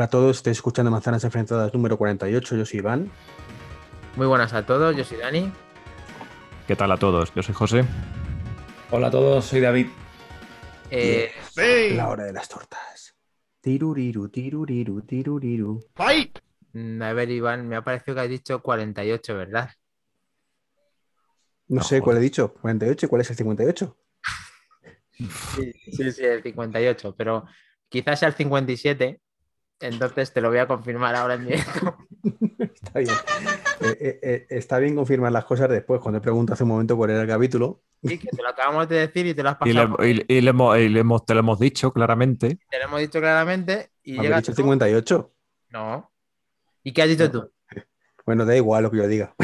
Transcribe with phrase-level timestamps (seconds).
[0.00, 3.12] Hola a todos, estoy escuchando Manzanas Enfrentadas número 48, yo soy Iván.
[4.16, 5.52] Muy buenas a todos, yo soy Dani.
[6.66, 7.34] ¿Qué tal a todos?
[7.34, 7.84] Yo soy José.
[8.90, 9.88] Hola a todos, soy David.
[10.90, 11.30] Eh,
[11.94, 13.14] La hora de las tortas.
[13.60, 15.84] Tiruriru, tiruriru, tiruriru.
[16.72, 19.68] mm, a ver, Iván, me ha parecido que has dicho 48, ¿verdad?
[21.68, 22.02] No, No, sé joder.
[22.04, 23.98] cuál he dicho, 48, ¿cuál es el 58?
[25.54, 27.44] Sí, sí, sí, el 58, pero
[27.90, 29.20] quizás sea el 57,
[29.80, 31.96] entonces te lo voy a confirmar ahora en directo.
[32.58, 33.14] Está bien.
[33.80, 36.96] Eh, eh, eh, está bien confirmar las cosas después, cuando he preguntado hace un momento
[36.96, 37.82] cuál era el capítulo.
[38.02, 40.06] Sí, que te lo acabamos de decir y te lo has Y, le, pasado.
[40.06, 42.58] y- y le hemos, y le hemos- te lo hemos dicho claramente.
[42.70, 44.62] Te lo hemos dicho claramente y llegas dicho tú.
[44.62, 45.32] 58.
[45.70, 46.12] No.
[46.82, 47.50] ¿Y qué has dicho tú?
[48.26, 49.34] Bueno, da igual lo que yo diga.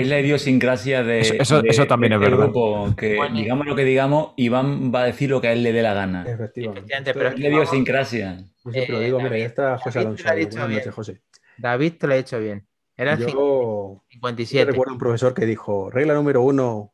[0.00, 2.44] Es la idiosincrasia de, Eso- eso- de- eso también de es este verdad.
[2.52, 3.36] grupo, que Bueno.
[3.36, 5.94] digamos lo que digamos, Iván va a decir lo que a él le dé la
[5.94, 6.24] gana.
[6.26, 7.12] Efectivamente.
[7.14, 8.38] Pero Es la idiosincrasia.
[8.64, 10.22] Yo siempre lo Eh, digo, mira, David- ya está José David Alonso.
[10.22, 10.38] te lo ha ahí.
[10.40, 10.78] dicho Buenas bien.
[10.80, 11.20] noches, José.
[11.58, 12.66] David te lo ha dicho bien.
[12.96, 14.64] Era el Yo, 57.
[14.66, 16.92] yo recuerdo un profesor que dijo, regla número uno,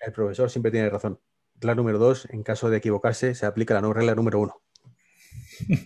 [0.00, 1.18] el profesor siempre tiene razón.
[1.56, 4.62] Regla número dos, en caso de equivocarse, se aplica la no- regla número uno.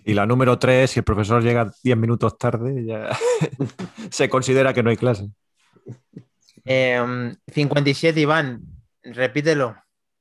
[0.05, 3.09] Y la número 3, si el profesor llega 10 minutos tarde, ya
[4.11, 5.28] se considera que no hay clase.
[6.67, 8.61] Eh, 57, Iván,
[9.03, 9.77] repítelo.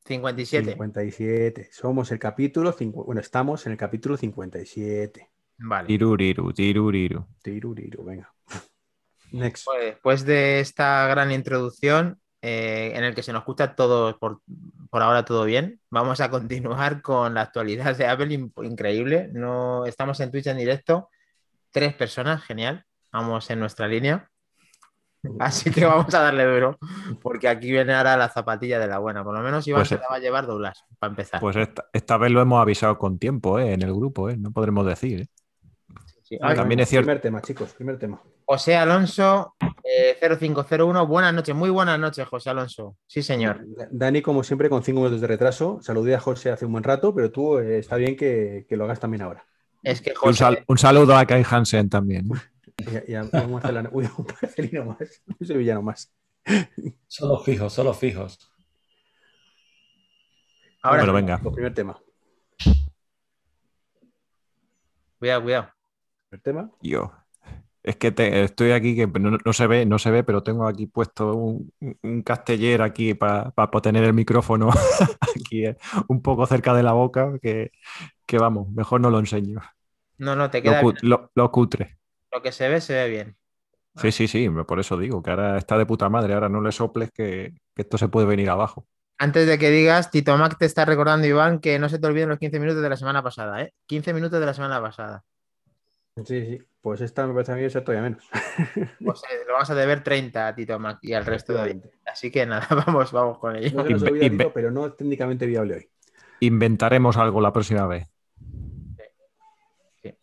[0.05, 0.71] 57.
[0.73, 1.69] 57.
[1.71, 5.31] Somos el capítulo, cincu- bueno, estamos en el capítulo 57.
[5.57, 5.87] Vale.
[5.87, 7.25] Tiruriru, tiruriru.
[7.41, 8.31] Tiruriru, venga.
[9.31, 9.65] Next.
[9.65, 14.41] Pues después de esta gran introducción, eh, en el que se nos escucha todo por,
[14.91, 19.29] por ahora todo bien, vamos a continuar con la actualidad de Apple in- increíble.
[19.33, 21.09] No estamos en Twitch en directo,
[21.71, 22.85] tres personas, genial.
[23.11, 24.29] Vamos en nuestra línea.
[25.39, 26.77] Así que vamos a darle duro,
[27.21, 29.23] porque aquí viene ahora la zapatilla de la buena.
[29.23, 31.39] Por lo menos Iván Pues, se la va a llevar doblas, para empezar.
[31.39, 33.73] Pues esta, esta vez lo hemos avisado con tiempo ¿eh?
[33.73, 34.37] en el grupo, ¿eh?
[34.37, 35.21] no podremos decir.
[35.21, 35.27] ¿eh?
[36.23, 36.37] Sí.
[36.39, 37.05] También es cierto.
[37.05, 38.19] Primer tema, chicos, primer tema.
[38.47, 42.95] José Alonso, eh, 0501, buenas noches, muy buenas noches, José Alonso.
[43.07, 43.61] Sí, señor.
[43.91, 45.79] Dani, como siempre, con cinco minutos de retraso.
[45.81, 48.85] Saludé a José hace un buen rato, pero tú eh, está bien que, que lo
[48.85, 49.43] hagas también ahora.
[49.81, 52.27] Es que Un, José, sal- un saludo a Kai Hansen también.
[52.77, 53.53] Y, y a, a un
[53.91, 54.25] uy, un
[54.85, 56.13] más, un sevillano más.
[57.07, 58.51] Solo fijos, solo fijos.
[60.83, 61.37] ahora Bueno, venga.
[61.37, 61.99] Chicos, Primer tema.
[65.19, 65.69] cuidado, cuidado.
[66.29, 66.71] Primer tema.
[66.81, 67.11] Yo.
[67.81, 70.67] Es que te- estoy aquí que no, no se ve, no se ve, pero tengo
[70.67, 71.71] aquí puesto un,
[72.01, 74.69] un casteller aquí para tener el micrófono
[75.21, 77.71] aquí eh, un poco cerca de la boca, que,
[78.25, 79.61] que vamos, mejor no lo enseño.
[80.17, 81.09] No, no, te queda cu- bien.
[81.09, 81.99] lo- lo cutre.
[82.35, 83.37] Lo que se ve, se ve bien.
[83.95, 86.73] Sí, sí, sí, por eso digo que ahora está de puta madre, ahora no le
[86.73, 88.85] soples que, que esto se puede venir abajo.
[89.17, 92.27] Antes de que digas, Tito Mac te está recordando, Iván, que no se te olviden
[92.27, 93.73] los 15 minutos de la semana pasada, ¿eh?
[93.85, 95.23] 15 minutos de la semana pasada.
[96.25, 96.61] Sí, sí.
[96.81, 98.29] Pues esta me parece a mí ser todavía menos.
[99.05, 101.97] Pues eh, lo vamos a deber 30 a Tito Mac y al resto de Efectivamente.
[102.05, 103.77] Así que nada, vamos, vamos con ello.
[103.77, 105.89] No se nos olvida, Tito, pero no es técnicamente viable hoy.
[106.41, 108.07] Inventaremos algo la próxima vez.
[110.03, 110.13] Sí.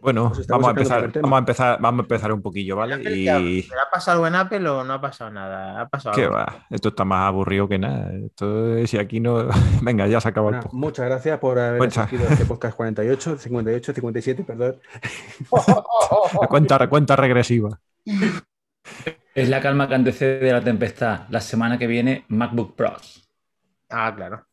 [0.00, 2.94] Bueno, Pues vamos a el empezar, vamos a empezar, vamos a empezar un poquillo, ¿vale?
[2.94, 5.80] Apple, Y ¿qué ha- ¿Ha pasado algo en Apple o no ha pasado nada?
[5.80, 6.36] ¿Ha pasado qué algo?
[6.36, 8.12] va, esto está más aburrido que nada.
[8.12, 9.48] Esto si aquí no,
[9.82, 10.78] venga, ya se acabó el Nada, podcast.
[10.80, 11.98] muchas gracias por haber Muchas.
[12.06, 14.76] asistido a este podcast 48, 58, 57, perdón.
[16.40, 17.80] La cuenta, la cuenta regresiva.
[19.34, 21.22] Es la calma que antecede a la tempestad.
[21.30, 23.28] La semana que viene, MacBook Pros.
[23.90, 24.44] Ah, claro.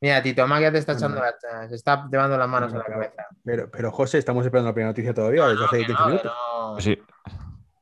[0.00, 1.32] Mira, Tito Mac ya te está echando Bueno.
[1.52, 3.26] la- se está llevando las manos a la cabeza.
[3.44, 6.04] Pero, pero José, estamos esperando la primera noticia todavía, desde No, hace que 15 no,
[6.04, 6.32] que minutos.
[6.34, 6.80] no.
[6.80, 6.98] Sí.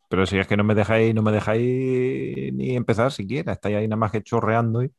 [0.08, 3.88] Pero si es que no me dejáis, no me dejáis ni empezar siquiera, estáis ahí
[3.88, 4.82] nada más que chorreando.
[4.84, 4.92] y-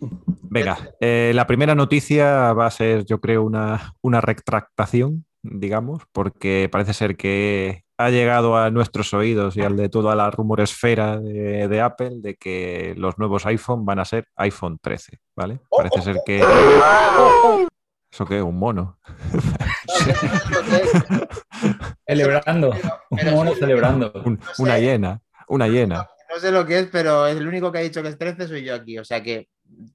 [0.00, 6.68] Venga, eh, la primera noticia va a ser, yo creo, una, una retractación, digamos, porque
[6.70, 11.66] parece ser que ha llegado a nuestros oídos y al de toda la rumoresfera de,
[11.68, 15.60] de Apple de que los nuevos iPhone van a ser iPhone 13, ¿vale?
[15.70, 16.40] Parece ser que...
[18.12, 18.42] ¿Eso qué?
[18.42, 18.98] ¿Un mono?
[22.06, 22.72] Celebrando.
[23.10, 24.12] Un mono celebrando.
[24.24, 26.08] Un- una hiena, una hiena.
[26.32, 28.64] No sé lo que es, pero el único que ha dicho que es 13 soy
[28.64, 28.98] yo aquí.
[28.98, 29.48] O sea que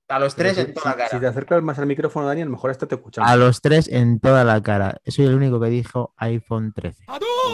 [0.08, 1.20] a los Pero tres si, en toda la si- si cara.
[1.20, 3.30] te acercas más al micrófono, Daniel, mejor hasta te escuchamos.
[3.30, 5.00] A los tres en toda la cara.
[5.06, 7.06] Soy el único que dijo iPhone 13.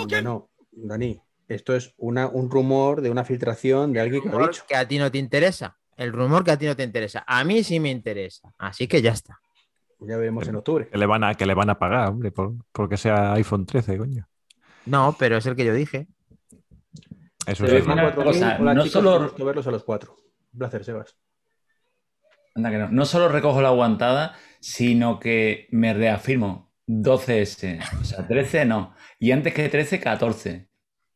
[0.09, 4.47] Bueno, Dani, esto es una, un rumor de una filtración de alguien que lo ha
[4.47, 4.63] dicho.
[4.67, 5.77] que a ti no te interesa.
[5.95, 7.23] El rumor que a ti no te interesa.
[7.27, 8.51] A mí sí me interesa.
[8.57, 9.39] Así que ya está.
[9.99, 10.89] Ya veremos en octubre.
[10.89, 13.97] Que le van a, que le van a pagar, hombre, por, porque sea iPhone 13,
[13.97, 14.27] coño.
[14.85, 16.07] No, pero es el que yo dije.
[17.45, 20.15] Eso es una cosa, no chicos, solo- verlos a los cuatro.
[20.53, 21.15] Un placer, Sebas.
[22.55, 22.89] Anda que no.
[22.89, 26.71] No solo recojo la aguantada, sino que me reafirmo.
[26.87, 27.79] 12S.
[28.01, 28.93] O sea, 13 no.
[29.19, 30.67] Y antes que 13, 14.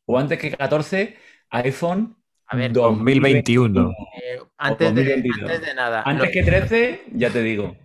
[0.05, 1.17] O antes que 14,
[1.49, 2.15] iPhone
[2.47, 3.91] A ver, 2021.
[4.21, 5.41] eh, antes, de, 2022.
[5.51, 7.75] antes de nada, Antes los, que 13, ya te digo.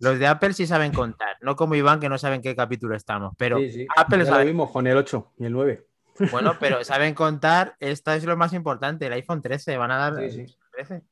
[0.00, 3.32] los de Apple sí saben contar, no como Iván que no saben qué capítulo estamos,
[3.38, 3.86] pero Sí, sí.
[3.96, 5.86] Apple Ya lo sabe, vimos con el 8 y el 9.
[6.32, 10.30] bueno, pero saben contar, esta es lo más importante, el iPhone 13, van a dar
[10.30, 10.54] Sí, sí.
[10.72, 11.02] 13.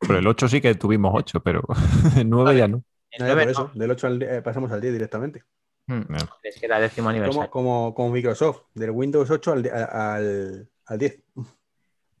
[0.00, 1.62] Pero el 8 sí que tuvimos 8, pero
[2.16, 2.82] el 9 ya no.
[3.10, 3.50] El No, 9 por no.
[3.52, 5.44] eso, del 8 al eh, pasamos al 10 directamente.
[5.86, 6.02] Hmm.
[6.42, 7.50] Es que era décimo Como, aniversario.
[7.50, 11.22] como, como Microsoft, del Windows 8 al, al, al 10.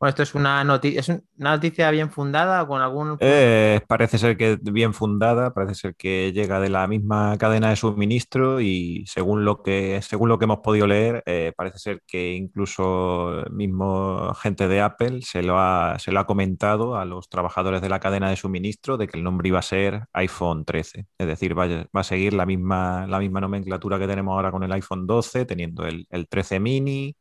[0.00, 4.16] Bueno, esto es una noticia, es un- una noticia bien fundada con algún Eh, parece
[4.16, 9.04] ser que bien fundada, parece ser que llega de la misma cadena de suministro y
[9.06, 14.32] según lo que, según lo que hemos podido leer, eh, parece ser que incluso mismo
[14.36, 18.00] gente de Apple se lo ha, se lo ha comentado a los trabajadores de la
[18.00, 21.06] cadena de suministro de que el nombre iba a ser iPhone 13.
[21.18, 24.62] Es decir, va, va a seguir la misma, la misma nomenclatura que tenemos ahora con
[24.62, 27.14] el iPhone 12, teniendo el, el 13 mini,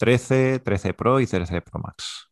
[0.00, 2.30] 13, 13 Pro y 13 Pro Max.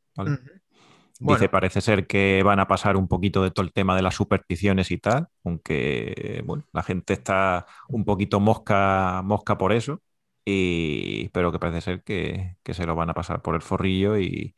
[1.20, 4.03] Dice, Bueno, parece ser que van a pasar un poquito de todo el tema de
[4.03, 10.00] las supersticiones y tal, aunque bueno, la gente está un poquito mosca, mosca por eso,
[10.44, 14.17] y, pero que parece ser que, que se lo van a pasar por el forrillo
[14.19, 14.55] y,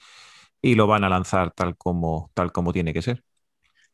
[0.62, 3.24] y lo van a lanzar tal como, tal como tiene que ser.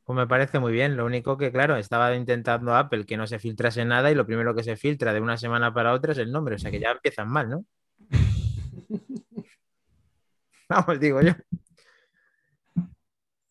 [0.04, 0.96] pues me parece muy bien.
[0.96, 4.54] Lo único que, claro, estaba intentando Apple que no se filtrase nada y lo primero
[4.54, 6.54] que se filtra de una semana para otra es el nombre.
[6.56, 7.64] O sea que ya empiezan mal, ¿no?
[10.68, 11.32] Vamos, digo yo.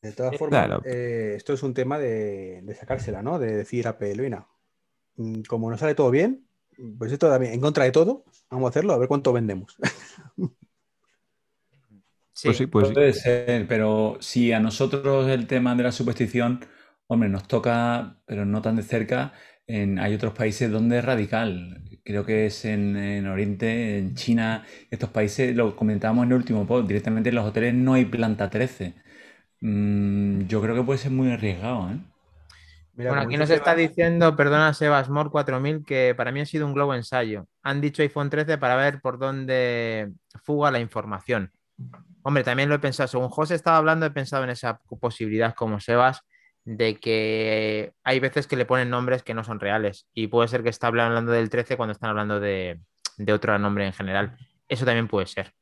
[0.02, 0.84] De todas Eh, formas, claro.
[0.84, 3.40] eh, esto es un tema de, de sacársela, ¿no?
[3.40, 4.48] De decir a "Mira,
[5.18, 6.48] mm, como nos sale todo bien,
[7.00, 9.78] pues esto también, en contra de todo, vamos a hacerlo, a ver cuánto vendemos.
[12.34, 12.52] Sí.
[12.52, 12.96] Pues sí, pues sí.
[12.96, 16.66] Puede ser, pero si a nosotros el tema de la superstición,
[17.08, 19.34] hombre, nos toca, pero no tan de cerca,
[19.68, 21.82] en, hay otros países donde es radical.
[22.06, 26.68] Creo que es en, en Oriente, en China, estos países, lo comentábamos en el último
[26.68, 28.94] post, directamente en los hoteles no hay planta 13.
[29.62, 31.98] Mm, yo creo que puede ser muy arriesgado, ¿eh?
[32.94, 36.68] Mira, Bueno, aquí nos está diciendo, perdona Sebas Mor 4000, que para mí ha sido
[36.68, 37.48] un globo ensayo.
[37.64, 40.14] Han dicho iPhone 13 para ver por dónde
[40.44, 41.52] fuga la información.
[42.22, 43.08] Hombre, también lo he pensado.
[43.08, 46.22] Según José estaba hablando, he pensado en esa posibilidad como Sebas
[46.66, 50.08] de que hay veces que le ponen nombres que no son reales.
[50.14, 52.80] Y puede ser que está hablando del 13 cuando están hablando de,
[53.18, 54.36] de otro nombre en general.
[54.68, 55.54] Eso también puede ser.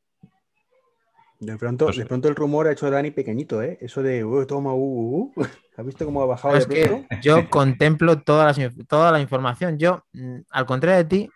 [1.40, 3.78] De pronto, Pues- de pronto el rumor ha hecho a Dani pequeñito, ¿eh?
[3.82, 5.46] Eso de, "Uh, toma, uh, uh, uh".
[5.78, 9.20] ¿Has visto cómo ha bajado Es de que yo contemplo toda, las inf- toda la
[9.20, 9.78] información.
[9.78, 11.30] Yo, mm, al contrario de ti,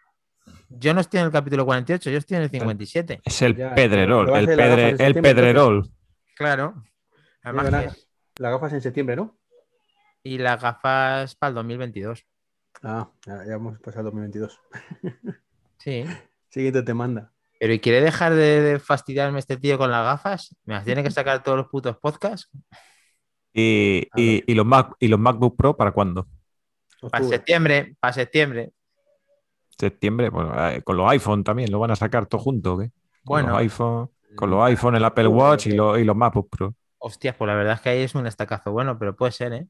[0.70, 3.20] yo no estoy en el capítulo 48, yo estoy en el 57.
[3.26, 5.90] Es el Ya, pedrerol, el, la pedre- pedrerol.
[6.38, 6.76] Claro.
[7.44, 7.98] Además
[8.40, 9.37] las gafas en septiembre, ¿no?
[10.24, 12.26] Y las gafas para el 2022.
[12.84, 14.60] Ah, ya, ya hemos pasado 2022.
[15.80, 16.04] Sí.
[16.50, 17.34] Siguiente te manda.
[17.60, 20.56] Pero ¿y quiere dejar de, de fastidiarme este tío con las gafas?
[20.66, 22.50] ¿Me las tiene que sacar todos los putos podcasts?
[23.54, 26.28] Y, y- y los Mac, ¿Y los MacBook Pro para cuándo?
[27.12, 28.72] Para septiembre, para septiembre.
[29.80, 32.92] Septiembre, bueno, eh, con los iPhone también, lo van a sacar todo junto, ¿o ¿qué?
[33.24, 36.50] Con Bueno, los iPhone, con los iPhone, el Apple Watch y los, y los MacBook
[36.50, 36.76] Pro.
[37.00, 39.68] hostias, pues la verdad es que ahí es un estacazo bueno, pero puede ser, ¿eh?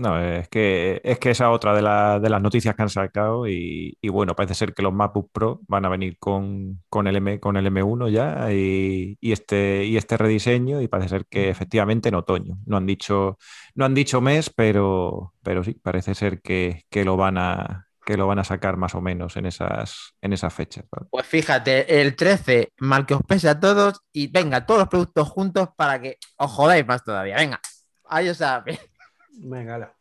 [0.00, 3.48] No, es que, es que esa otra de, la- de las noticias que han sacado
[3.48, 7.40] y, bueno, parece ser que los MacBook Pro van a venir con, con el, M,
[7.40, 12.14] con el M1 ya y, este, y este rediseño y parece ser que efectivamente en
[12.16, 12.58] otoño.
[12.66, 13.38] No han dicho,
[13.74, 18.16] no han dicho mes, pero, pero sí, parece ser que, que lo van a, que
[18.16, 20.84] lo van a sacar más o menos en esas, en esas fechas.
[21.10, 25.28] Pues fíjate, el 13, mal que os pese a todos, y venga, todos los productos
[25.28, 27.36] juntos para que os jodáis más todavía.
[27.36, 27.60] Venga,
[28.04, 28.38] ahí os
[29.40, 29.94] Venga, ala.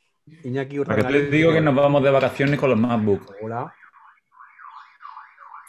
[0.43, 3.33] Iñaki Para que Yo Urdangarín, les digo que nos vamos de vacaciones con los MacBook.
[3.41, 3.73] Hola.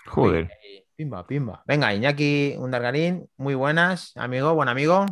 [0.06, 0.50] Joder.
[0.96, 1.62] Pimba, pimba.
[1.66, 5.06] Venga, Iñaki Undargarín, muy buenas, amigo, buen amigo.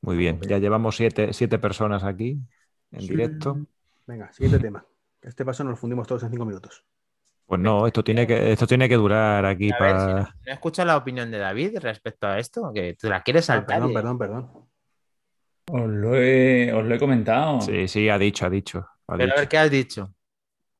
[0.00, 2.38] Muy bien, ya llevamos siete, siete personas aquí
[2.90, 3.08] en Sí.
[3.10, 3.58] directo.
[4.06, 4.84] Venga, siguiente tema.
[5.20, 6.84] Este paso nos lo fundimos todos en cinco minutos.
[7.46, 10.14] Pues no, esto tiene que, esto tiene que durar aquí A ver, si para...
[10.22, 12.72] no, ¿no escuchas la opinión de David respecto a esto?
[12.74, 13.76] Que tú la quieres Ah, saltar.
[13.76, 14.61] perdón, y- perdón, perdón.
[15.70, 17.60] Os lo he, os lo he comentado.
[17.60, 18.86] Sí, sí, ha dicho, ha dicho.
[19.06, 20.14] ha Pero a ver qué has dicho.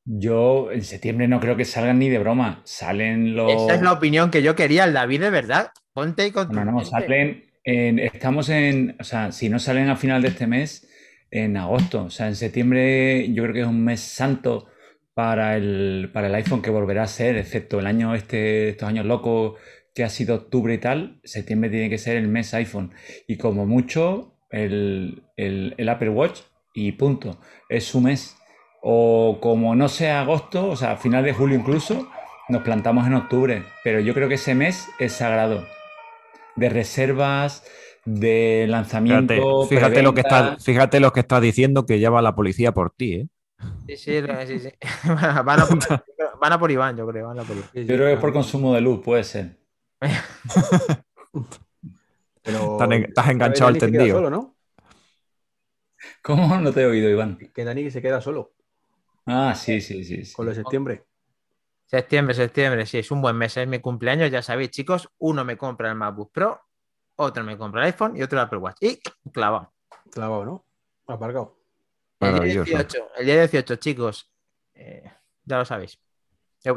[0.05, 2.61] Yo en septiembre no creo que salgan ni de broma.
[2.65, 3.51] Salen los.
[3.51, 5.71] Esa es la opinión que yo quería, el David de verdad.
[5.93, 10.21] Ponte y No, no, salen en, estamos en, o sea, si no salen a final
[10.21, 10.89] de este mes,
[11.31, 12.05] en agosto.
[12.05, 14.67] O sea, en septiembre yo creo que es un mes santo
[15.13, 19.05] para el, para el iPhone que volverá a ser, excepto el año este, estos años
[19.05, 19.59] locos
[19.93, 22.93] que ha sido octubre y tal, septiembre tiene que ser el mes iPhone.
[23.27, 26.41] Y como mucho, el, el- el Apple Watch
[26.73, 27.37] y punto.
[27.69, 28.37] Es su mes.
[28.85, 32.07] o como no sea agosto, o sea, final de julio incluso,
[32.49, 33.63] nos plantamos en octubre.
[33.83, 35.65] Pero yo creo que ese mes es sagrado.
[36.57, 37.63] De reservas,
[38.05, 39.33] de lanzamiento.
[39.65, 42.73] Fíjate, fíjate lo que está, fíjate lo que está diciendo que ya va la policía
[42.73, 43.27] por ti, ¿eh?
[43.87, 44.69] Sí, sí, sí, sí.
[45.45, 45.79] Van, a por,
[46.41, 47.27] van, a por, Iván, yo creo.
[47.27, 47.69] Van a por Iván.
[47.73, 49.57] Yo creo que es por consumo de luz, puede ser.
[52.43, 54.17] Pero estás, enganchado al tendido.
[54.17, 54.55] Solo, ¿no?
[56.21, 56.59] ¿Cómo?
[56.59, 57.37] No te he oído, Iván.
[57.37, 58.53] Que Dani se queda solo.
[59.25, 60.25] Ah, sí, sí, sí.
[60.25, 60.33] sí.
[60.33, 61.05] Con lo de septiembre.
[61.85, 65.09] Septiembre, septiembre, sí, es un buen mes, es mi cumpleaños, ya sabéis, chicos.
[65.19, 66.59] Uno me compra el MacBook Pro,
[67.17, 68.77] otro me compra el iPhone y otro el Apple Watch.
[68.81, 68.99] Y
[69.31, 69.71] clavado.
[70.09, 70.65] Clavado, ¿no?
[71.07, 71.57] Aparcado.
[72.19, 74.31] El día 18, el día 18 chicos,
[74.73, 75.03] eh,
[75.45, 75.99] ya lo sabéis.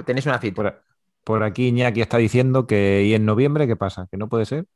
[0.05, 0.83] Tenéis una cita.
[1.25, 4.09] Por, aquí Iñaki está diciendo que y en noviembre, ¿qué pasa?
[4.11, 4.67] ¿Que no puede ser?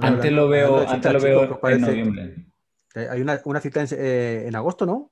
[0.00, 2.46] Antes lo veo, antes lo veo en noviembre.
[2.94, 5.10] Hay una, cita eh, en, agosto, ¿no?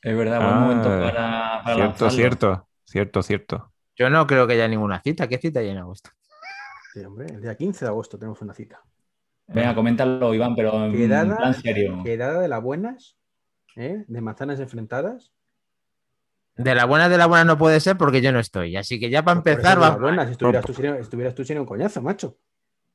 [0.00, 3.72] Es verdad, buen momento ah, para, Cierto, cierto, cierto, cierto.
[3.96, 5.28] Yo no creo que haya ninguna cita.
[5.28, 6.10] ¿Qué cita hay en agosto?
[6.92, 8.82] Sí, hombre, el día 15 de agosto tenemos una cita.
[9.48, 12.02] Venga, coméntalo, Iván, pero en plan serio.
[12.04, 13.16] Quedada de las buenas,
[13.76, 14.04] ¿eh?
[14.06, 15.32] de manzanas enfrentadas.
[16.56, 18.76] De las buenas de las buenas no puede ser porque yo no estoy.
[18.76, 19.96] Así que ya para empezar, va.
[19.96, 22.36] Buenas, si estuvieras, tú, estuvieras tú sin un coñazo, macho.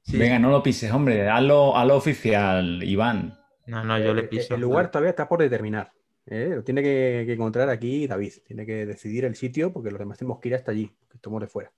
[0.08, 1.28] Venga, no lo pises, hombre.
[1.30, 3.38] Hazlo, hazlo oficial, Iván.
[3.66, 4.56] No, no, yo le eh, piso.
[4.56, 5.92] El lugar todavía está por determinar.
[6.26, 6.52] ¿eh?
[6.56, 8.34] Lo tiene que, que, encontrar aquí David.
[8.46, 11.42] Tiene que decidir el sitio porque los demás tenemos que ir hasta allí, que estamos
[11.42, 11.72] de fuera.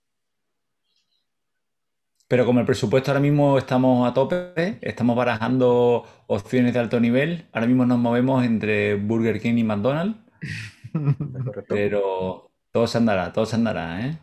[2.28, 7.48] Pero como el presupuesto ahora mismo estamos a tope, estamos barajando opciones de alto nivel,
[7.50, 10.16] ahora mismo nos movemos entre Burger King y McDonald's.
[11.68, 14.18] Pero todo se andará, todo se andará, ¿eh?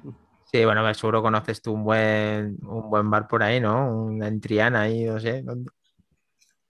[0.51, 4.05] Sí, bueno, seguro conoces tú un buen, un buen bar por ahí, ¿no?
[4.05, 5.43] Una en Triana ahí, no sé.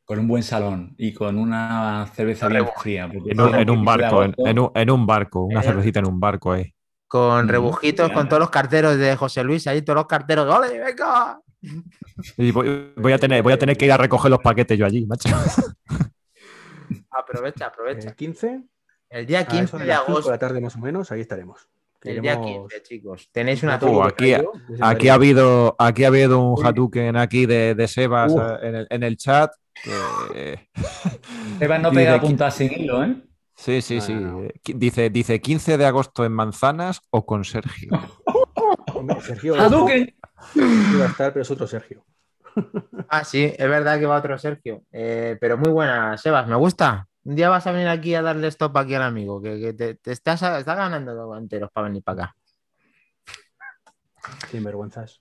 [0.04, 3.10] Con un buen salón y con una cerveza bien fría.
[3.14, 6.74] En un, barco, en, un, barco, una cervecita en un barco ahí.
[7.08, 7.50] Con mm.
[7.50, 11.40] rebujitos, con todos los carteros de José Luis, ahí todos los carteros, ¡ole, venga!
[12.38, 15.06] Y voy, a tener, voy a tener que ir a recoger los paquetes yo allí,
[15.06, 15.30] macho.
[17.12, 18.10] Aprovecha, aprovecha.
[18.10, 18.64] ¿El 15?
[19.10, 20.30] El día 15 de, agosto.
[20.30, 21.68] de la tarde más o menos, ahí estaremos.
[22.04, 23.30] El día 15, chicos.
[23.32, 24.34] Tenéis una uh, aquí,
[24.82, 28.42] aquí, ha habido, aquí ha habido un Hadouken aquí de, de Sebas uh.
[28.62, 29.52] en, el, en, el, chat.
[29.84, 30.70] Que...
[31.60, 33.16] Sebas no pega puntas sin hilo, ¿eh?
[33.56, 34.16] Sí, sí, sí.
[34.64, 37.90] Dice, dice 15 de agosto en Manzanas o con Sergio.
[39.22, 42.06] Sergio va a estar, pero es otro Sergio.
[43.10, 44.84] Ah, sí, es verdad que va otro Sergio.
[44.92, 47.08] Eh, pero muy buena, Sebas, me gusta.
[47.28, 50.42] Un día vas a venir aquí a darle stop aquí al amigo, que, te, estás,
[50.64, 52.36] ganando enteros para venir para acá.
[54.50, 55.20] Sin vergüenzas.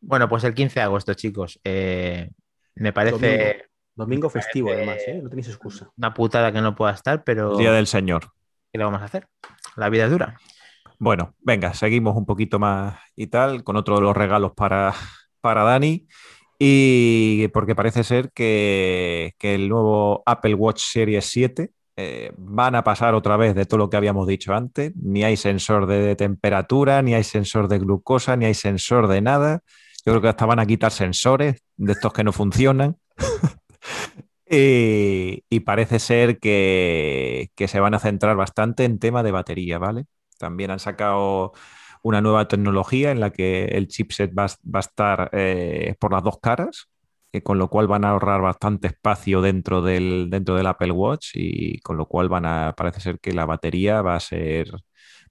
[0.00, 1.58] Bueno, pues el 15 de agosto, chicos.
[1.64, 2.30] Eh,
[2.76, 3.70] me parece.
[3.92, 5.18] Domingo, festivo, además, ¿eh?
[5.20, 5.90] No tenéis excusa.
[5.96, 7.56] Una putada que no pueda estar, pero.
[7.56, 8.26] Día del Señor.
[8.70, 9.26] ¿Qué le vamos a hacer?
[9.74, 10.38] La vida es dura.
[11.00, 14.94] Bueno, venga, seguimos un poquito más y tal, con otro de los regalos para,
[15.40, 16.06] para Dani.
[16.58, 23.14] Y porque parece ser que, el nuevo Apple Watch Series 7 eh, van a pasar
[23.14, 24.92] otra vez de todo lo que habíamos dicho antes.
[24.96, 29.62] Ni hay sensor de temperatura, ni hay sensor de glucosa, ni hay sensor de nada.
[30.04, 32.96] Yo creo que hasta van a quitar sensores de estos que no funcionan.
[34.50, 39.78] y, y, parece ser que, que se van a centrar bastante en tema de batería,
[39.78, 40.06] ¿vale?
[40.38, 41.52] También han sacado
[42.08, 46.38] una nueva tecnología en la que el chipset va, a estar eh, por las dos
[46.40, 46.88] caras,
[47.44, 51.78] con lo cual van a ahorrar bastante espacio dentro del, dentro del Apple Watch y
[51.80, 54.70] con lo cual van a, parece ser que la batería va a ser,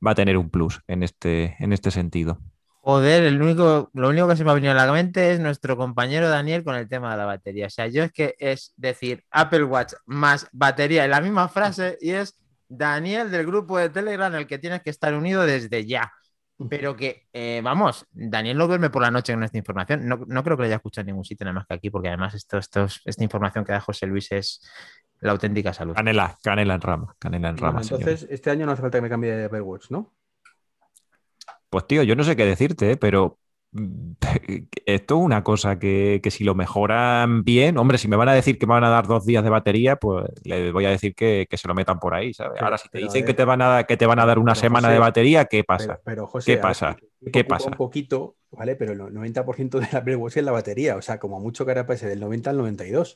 [0.05, 2.39] va a tener un plus en este, en este sentido.
[2.81, 5.75] Joder, el único, lo único que se me ha venido a la mente es nuestro
[5.75, 7.65] compañero Daniel con el tema de la batería.
[7.65, 11.97] O sea, yo es que es decir Apple Watch más batería en la misma frase
[11.99, 12.37] y es
[12.69, 16.13] Daniel del grupo de Telegram, el que tienes que estar unido desde ya.
[16.69, 20.07] Pero que, eh, vamos, Daniel no duerme por la noche con esta información.
[20.07, 22.33] No, creo que lo haya escuchado en ningún sitio, nada más que aquí, porque además
[22.33, 24.61] esto, esta información que da José Luis es
[25.19, 25.95] la auténtica salud.
[25.95, 27.81] Canela, canela en rama, canela en rama.
[27.81, 30.13] entonces, este año no hace falta que me cambie de Apple Watch, ¿no?
[31.69, 32.97] Pues tío, yo no sé qué decirte, ¿eh?
[32.97, 33.39] pero
[34.85, 38.57] esto es una cosa que, si lo mejoran bien, hombre, si me van a decir
[38.57, 41.47] que me van a dar dos días de batería, pues les voy a decir que,
[41.51, 42.61] se lo metan por ahí, ¿sabes?
[42.61, 44.89] Ahora, si te dicen que te, van a, que te van a dar una semana
[44.89, 45.99] de batería, ¿qué pasa?
[46.03, 46.97] Pero, José, ¿Qué pasa?
[47.31, 47.69] ¿Qué pasa?
[47.69, 48.75] Un poquito, ¿vale?
[48.75, 51.71] Pero el 90% de la Apple Watch es la batería, o sea, como mucho que
[51.71, 53.15] ahora pase del 90 al 92.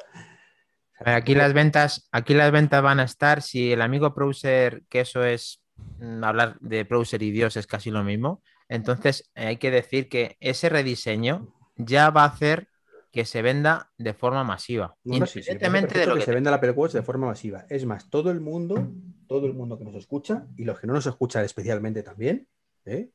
[1.05, 5.23] Aquí las ventas, aquí las ventas van a estar, si el amigo browser, que eso
[5.23, 5.63] es
[5.99, 10.37] mm, hablar de browser y Dios es casi lo mismo, entonces hay que decir que
[10.39, 12.69] ese rediseño ya va a hacer
[13.11, 14.95] que se venda de forma masiva.
[15.03, 17.03] No, no, sí, sí, independientemente de lo que, que se venda el Apple Watch de
[17.03, 17.65] forma masiva.
[17.69, 18.87] Es más, todo el mundo,
[19.27, 22.47] todo el mundo que nos escucha y los que no nos escuchan especialmente también,
[22.85, 23.09] ¿eh?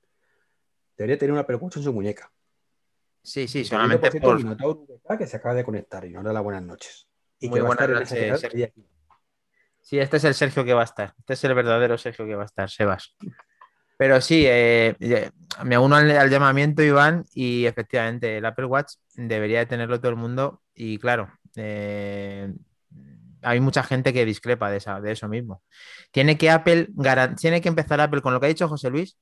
[0.95, 2.31] debería tener un Apple Watch en su muñeca.
[3.23, 5.19] Sí, sí, solamente por por...
[5.19, 7.09] que se acaba de conectar y nos da las buenas noches.
[7.41, 8.75] Y Muy que buenas noches, 15.
[9.81, 11.15] Sí, este es el Sergio que va a estar.
[11.19, 13.17] Este es el verdadero Sergio que va a estar, Sebas.
[13.97, 14.95] Pero sí, eh,
[15.65, 20.11] me uno al, al llamamiento, Iván, y efectivamente el Apple Watch debería de tenerlo todo
[20.11, 20.63] el mundo.
[20.75, 22.53] Y claro, eh,
[23.43, 25.63] hay mucha gente que discrepa de, esa, de eso mismo.
[26.11, 26.89] Tiene que Apple
[27.39, 29.17] tiene que empezar Apple con lo que ha dicho José Luis,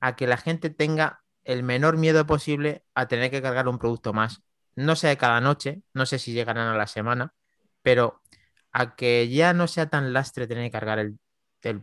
[0.00, 4.12] a que la gente tenga el menor miedo posible a tener que cargar un producto
[4.12, 4.42] más.
[4.76, 7.34] No sé cada noche, no sé si llegarán a la semana,
[7.82, 8.20] pero
[8.72, 11.18] a que ya no sea tan lastre tener que cargar el,
[11.62, 11.82] el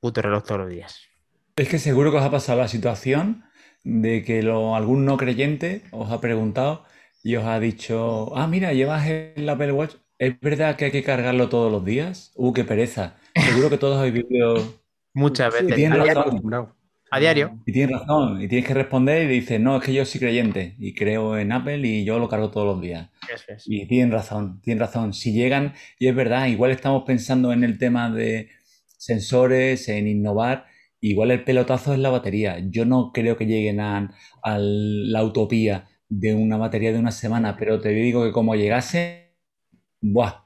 [0.00, 1.13] puto reloj todos los días.
[1.56, 3.44] Es que seguro que os ha pasado la situación
[3.84, 6.84] de que lo- algún no creyente os ha preguntado
[7.22, 11.02] y os ha dicho, ah, mira, llevas el Apple Watch, ¿es verdad que hay que
[11.04, 12.32] cargarlo todos los días?
[12.34, 13.16] Uh, qué pereza.
[13.38, 14.80] Seguro que todos habéis vivido...
[15.14, 15.74] Muchas veces.
[15.76, 16.22] tiene a, diario, razón.
[16.22, 16.76] acostumbrado.
[17.10, 17.58] a diario.
[17.66, 20.74] Y tienes razón, y tienes que responder y dices, no, es que yo soy creyente
[20.78, 23.08] y creo en Apple y yo lo cargo todos los días.
[23.32, 23.64] Eso es.
[23.66, 25.14] Y tienen razón, tienen razón.
[25.14, 28.50] Si llegan, y es verdad, igual estamos pensando en el tema de
[28.98, 30.66] sensores, en innovar,
[31.08, 32.58] igual el pelotazo es la batería.
[32.70, 37.56] Yo no creo que lleguen a, a la utopía de una batería de una semana,
[37.56, 39.36] pero te digo que como llegase,
[40.00, 40.44] ¡buah!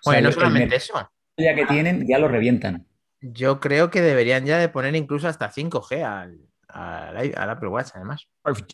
[0.00, 0.94] O sea, Oye, no solamente eso.
[1.36, 2.86] ya que tienen, ya lo revientan.
[3.20, 6.38] Yo creo que deberían ya de poner incluso hasta 5G al,
[6.68, 8.28] al, al Apple Watch, además.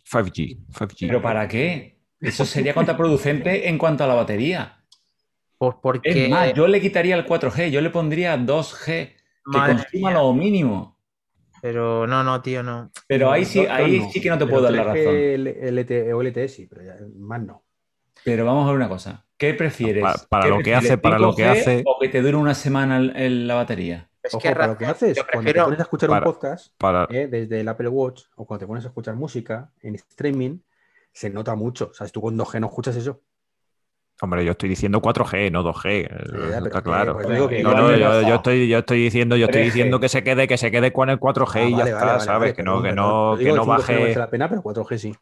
[0.04, 1.06] 5G, 5G.
[1.06, 2.00] ¿Pero para qué?
[2.20, 4.84] Eso sería contraproducente en cuanto a la batería.
[5.58, 6.28] Pues Es porque.
[6.28, 9.14] más, yo le quitaría el 4G, yo le pondría 2G,
[9.50, 10.18] que Madre consuma mía.
[10.18, 10.96] lo mínimo.
[11.60, 12.90] Pero no, no, tío, no.
[13.08, 15.74] Pero ahí sí, ahí no, sí que no te pero puedo dar la 3G, razón.
[15.78, 17.64] LTE o LTE sí, pero ya, más no.
[18.24, 19.24] Pero vamos a ver una cosa.
[19.36, 20.02] ¿Qué prefieres?
[20.02, 22.36] Para- para ¿Qué lo que hace, para lo que 5G hace- O que te dure
[22.36, 24.08] una semana el- el- la batería.
[24.22, 26.74] Es Ojo, que para lo que haces, cuando te pones a escuchar Para- un podcast
[26.76, 30.58] Para, eh, desde el Apple Watch o cuando te pones a escuchar música en streaming,
[31.12, 31.88] se nota mucho.
[31.90, 33.20] O sea, tú con 2G no escuchas eso.
[34.20, 36.08] Hombre, yo estoy diciendo 4G, no 2G.
[36.32, 37.12] ya, eso pero está que, claro.
[37.12, 39.62] pues, digo que No, no, yo, estoy, yo estoy diciendo, yo estoy 3G.
[39.62, 42.18] diciendo que se quede, que se quede con el 4G Ah, y ya vale, está,
[42.18, 42.40] vale, ¿sabes?
[42.40, 44.16] vale, que no, que no, que no 5G no merece baje.
[44.16, 45.14] la pena, pero 4G sí.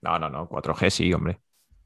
[0.00, 1.40] No, no, no, 4G sí, hombre.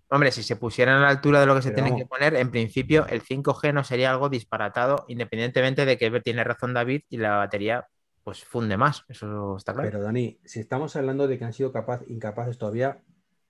[0.08, 2.02] Hombre, si se pusieran a la altura de lo que se Pero tiene vamos.
[2.02, 6.74] que poner, en principio el 5G no sería algo disparatado, independientemente de que tiene razón
[6.74, 7.86] David y la batería
[8.22, 9.04] pues funde más.
[9.08, 9.88] Eso está claro.
[9.90, 13.00] Pero Dani, si estamos hablando de que han sido capaz, incapaces todavía.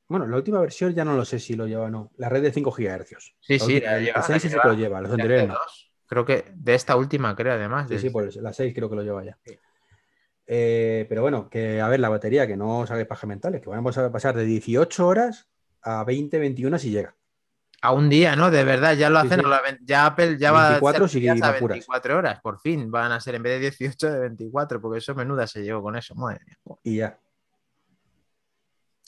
[0.09, 2.11] Bueno, la última versión ya no lo sé si lo lleva o no.
[2.17, 3.35] La red de 5 GHz.
[3.41, 4.63] Sí, La sí, última- la el, lleva, la 6 sí lleva.
[4.63, 5.57] que lo lleva, los anteriores no.
[6.07, 7.89] Creo que de esta última, creo, además.
[7.89, 9.39] Sí, sí, pues la 6 creo que lo lleva ya.
[10.47, 13.69] Eh, pero bueno, que a ver, la batería, que no os hagáis paja mentales, que
[13.71, 15.49] vamos a pasar de 18 horas
[15.83, 17.15] a 20, 21 si llega.
[17.81, 18.51] A un día, ¿no?
[18.51, 19.41] De verdad, ya lo Sí, hacen.
[19.41, 19.47] sí.
[19.47, 21.75] a la ven- Ya Apple ya va 24 a ser sí que a me apuras.
[21.77, 22.41] 24 horas.
[22.41, 25.63] Por fin van a ser en vez de 18 de 24, porque eso menuda se
[25.63, 26.15] llevó con eso.
[26.15, 26.59] Madre mía.
[26.85, 27.19] Y ya.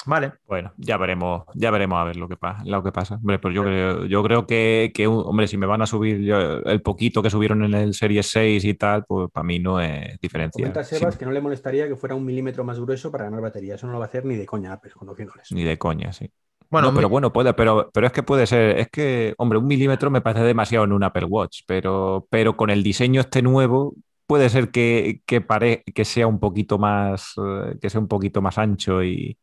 [0.06, 0.32] Vale.
[0.46, 3.14] Bueno, ya veremos, ya veremos a ver lo que pasa, lo que pasa.
[3.16, 6.58] Hombre, pues yo creo, yo creo que, que, hombre, si me van a subir yo-
[6.62, 10.18] el poquito que subieron en el Series 6 y tal, pues para mí no es
[10.20, 10.50] diferencia.
[10.52, 13.40] Comenta Sí, Sebas que no le molestaría que fuera un milímetro más grueso para ganar
[13.40, 13.76] batería.
[13.76, 15.50] Eso no lo va a hacer ni de coña Apple, conociéndoles.
[15.52, 16.30] ni de coña, sí.
[16.70, 19.66] Bueno, No, pero bueno, puede, pero, pero es que puede ser, es que, hombre, un
[19.66, 23.94] milímetro me parece demasiado en un Apple Watch, pero, pero con el diseño este nuevo
[24.26, 28.42] puede ser que, que, pare- que sea un poquito más, eh, que sea un poquito
[28.42, 29.38] más ancho y,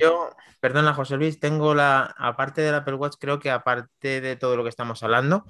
[0.00, 4.56] Yo, perdona, José Luis, tengo la, aparte del Apple Watch, creo que aparte de todo
[4.56, 5.44] lo que estamos hablando,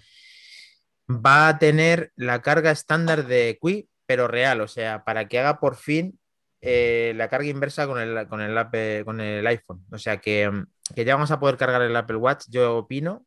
[1.09, 5.61] va a tener la carga estándar de Qi, pero real, o sea, para que haga
[5.61, 6.18] por fin
[6.61, 9.85] eh, la carga inversa con el, con el, Apple- con el iPhone.
[9.92, 10.50] O sea, que,
[10.94, 13.26] que ya vamos a poder cargar el Apple Watch, yo opino,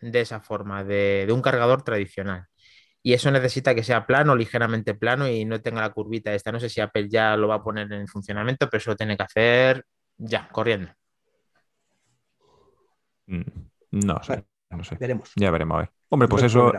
[0.00, 2.46] de esa forma, de, de un cargador tradicional.
[3.02, 6.52] Y eso necesita que sea plano, ligeramente plano y no tenga la curvita esta.
[6.52, 9.16] No sé si Apple ya lo va a poner en funcionamiento, pero eso lo tiene
[9.16, 9.86] que hacer
[10.22, 10.90] ya, corriendo.
[13.26, 13.42] Mm,
[13.92, 14.96] No sé, no sé.
[14.98, 15.32] Veremos.
[15.36, 15.90] Ya veremos, a ver.
[16.08, 16.72] Hombre, pues eso,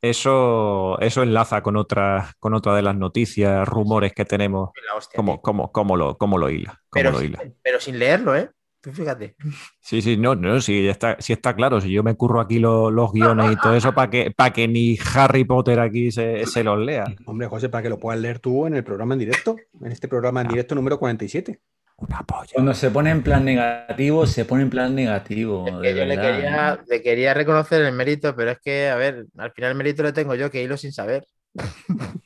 [0.00, 4.70] eso, eso enlaza con otra, con otra de las noticias, rumores que tenemos.
[4.86, 6.72] La hostia, ¿Cómo, cómo, cómo lo, cómo lo hila?
[6.90, 7.42] ¿Cómo pero, lo sin, hila?
[7.62, 8.50] pero sin leerlo, ¿eh?
[8.80, 9.34] Tú fíjate.
[9.80, 11.80] Sí, sí, no, no, sí, está, sí está claro.
[11.80, 14.68] Si yo me curro aquí lo- los guiones y todo eso para que, para que
[14.68, 17.04] ni Harry Potter aquí se, se los lea.
[17.24, 20.06] Hombre, José, para que lo puedas leer tú en el programa en directo, en este
[20.06, 20.50] programa en Ah.
[20.50, 21.60] directo número 47.
[21.96, 22.50] Una polla.
[22.52, 25.66] Cuando se pone en plan negativo, se pone en plan negativo.
[25.68, 26.34] Es de yo le verdad.
[26.34, 30.02] quería, le quería reconocer el mérito, pero es que, a ver, al final el mérito
[30.02, 31.26] lo tengo yo, que hilo sin saber.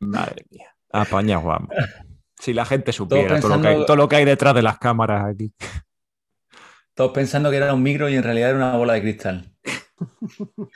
[0.00, 0.76] Madre mía.
[0.92, 1.68] Apaña, Juan.
[2.38, 4.78] Si la gente supiera todo, lo que hay, todo lo que hay detrás de las
[4.78, 5.52] cámaras aquí.
[6.94, 9.50] Todos pensando que era un micro y en realidad era una bola de cristal.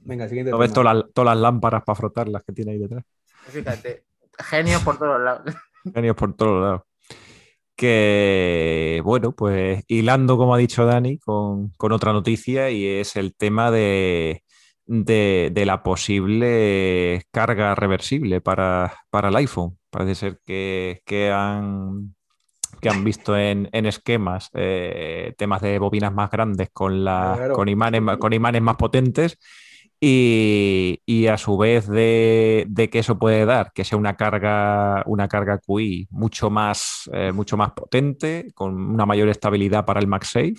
[0.00, 0.50] Venga, siguiente.
[0.50, 3.04] ¿No ves todas las, todas las lámparas para frotar las que tiene ahí detrás?
[3.48, 4.04] Fíjate,
[4.38, 5.54] genios por todos lados.
[5.94, 6.82] Genios por todos lados.
[7.76, 13.36] Que, bueno, pues hilando, como ha dicho Dani, con, con otra noticia y es el
[13.36, 14.42] tema de,
[14.84, 19.78] de, de la posible carga reversible para, para, el iPhone.
[19.90, 22.16] Parece ser que, que han
[22.80, 27.54] que han visto en, en esquemas eh, temas de bobinas más grandes con, la, claro.
[27.54, 29.38] con, imanes, con imanes más potentes
[30.00, 35.02] y, y a su vez de, de, que eso puede dar, que sea una carga,
[35.06, 40.06] una carga QI mucho más, eh, mucho más potente, con una mayor estabilidad para el
[40.06, 40.54] MagSafe.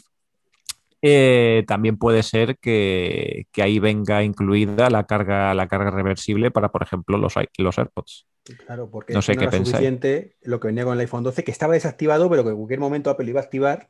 [1.02, 6.70] Eh, también puede ser que, que, ahí venga incluida la carga, la carga reversible para,
[6.70, 8.28] por ejemplo, los, los AirPods.
[8.66, 11.46] Claro, porque no sé no qué era suficiente lo que venía con el iPhone 12,
[11.46, 13.90] que estaba desactivado, pero que en cualquier momento Apple iba a activar,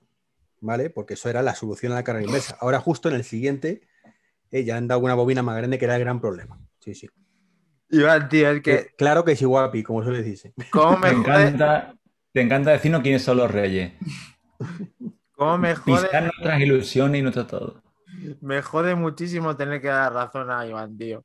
[0.60, 0.92] ¿vale?
[0.92, 2.58] Porque eso era la solución a la carga inversa.
[2.60, 3.82] Ahora, justo en el siguiente,
[4.52, 6.60] eh, ya han dado una bobina más grande que era el gran problema.
[6.80, 7.10] Sí, sí.
[7.90, 8.74] Iván, tío, es que.
[8.74, 10.54] Eh, claro que es igual, como se le dice.
[10.72, 11.96] ¿Cómo me te, encanta,
[12.34, 13.94] te encanta decirnos quiénes son los reyes.
[15.32, 16.04] ¿Cómo me jode?
[16.04, 17.84] Pisar nuestras ilusiones y nuestro todo.
[18.42, 21.24] Me jode muchísimo tener que dar razón a Iván, tío.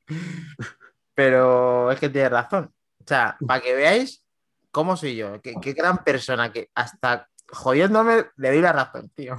[1.14, 2.70] Pero es que tiene razón.
[3.00, 4.24] O sea, para que veáis
[4.70, 9.36] cómo soy yo, qué, qué gran persona que hasta jodiéndome le doy la razón, tío.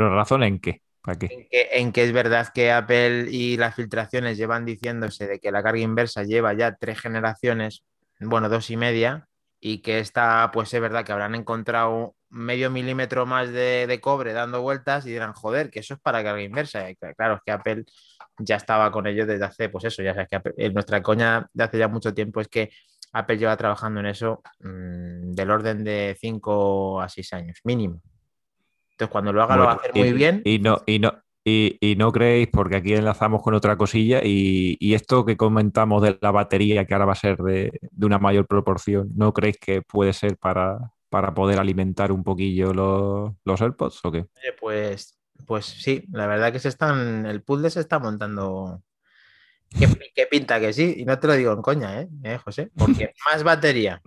[0.00, 0.80] ¿Pero razón en qué?
[1.02, 1.46] ¿Para qué?
[1.50, 5.80] En que, es verdad que Apple y las filtraciones llevan diciéndose de que la carga
[5.80, 7.84] inversa lleva ya tres generaciones,
[8.18, 9.28] bueno, dos y media,
[9.60, 14.62] y que esta, pues es verdad que habrán encontrado medio milímetro más de, cobre dando
[14.62, 16.88] vueltas y dirán, joder, que eso es para carga inversa.
[16.88, 17.84] Y claro, es que Apple
[18.38, 21.64] ya estaba con ello desde hace, pues eso, ya sabes que Apple, nuestra coña de
[21.64, 22.70] hace ya mucho tiempo es que
[23.12, 28.00] Apple lleva trabajando en eso mmm, del orden de 5 a 6 años, mínimo.
[29.00, 30.42] Entonces, cuando lo haga, bueno, lo va a hacer y, muy bien.
[30.44, 34.76] Y no, y no, y, y, no creéis, porque aquí enlazamos con otra cosilla, y,
[34.78, 38.18] y, esto que comentamos de la batería, que ahora va a ser de, de una
[38.18, 43.60] mayor proporción, ¿no creéis que puede ser para, para poder alimentar un poquillo los, los
[43.62, 44.18] AirPods o qué?
[44.18, 48.82] Oye, pues, pues sí, la verdad que se están, el puzzle se está montando.
[49.78, 50.96] ¿Qué, qué pinta que sí?
[50.98, 52.70] Y no te lo digo en coña, ¿eh, ¿Eh José?
[52.76, 54.02] Porque más batería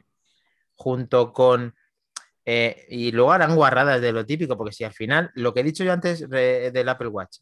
[0.75, 1.73] junto con
[2.45, 5.63] eh, y luego harán guarradas de lo típico, porque si al final, lo que he
[5.63, 7.37] dicho yo antes de, del Apple Watch,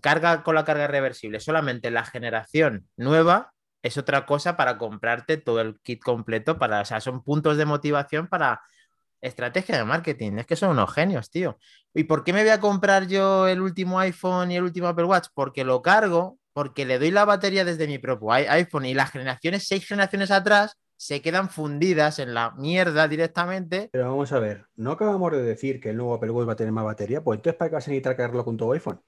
[0.00, 5.60] carga con la carga reversible solamente la generación nueva, es otra cosa para comprarte todo
[5.60, 8.60] el kit completo, para, o sea, son puntos de motivación para
[9.20, 10.38] estrategia de marketing.
[10.38, 11.58] Es que son unos genios, tío.
[11.94, 15.04] ¿Y por qué me voy a comprar yo el último iPhone y el último Apple
[15.04, 15.28] Watch?
[15.34, 19.66] Porque lo cargo, porque le doy la batería desde mi propio iPhone y las generaciones,
[19.66, 23.90] seis generaciones atrás, se quedan fundidas en la mierda directamente.
[23.92, 26.56] Pero vamos a ver, ¿no acabamos de decir que el nuevo Apple Watch va a
[26.56, 27.22] tener más batería?
[27.22, 29.00] Pues entonces, ¿para qué vas a necesitar cargarlo con tu iPhone?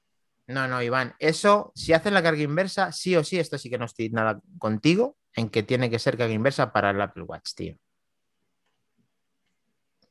[0.46, 3.78] No, no, Iván, eso, si hacen la carga inversa, sí o sí, esto sí que
[3.78, 7.52] no estoy nada contigo, en que tiene que ser carga inversa para el Apple Watch,
[7.54, 7.76] tío.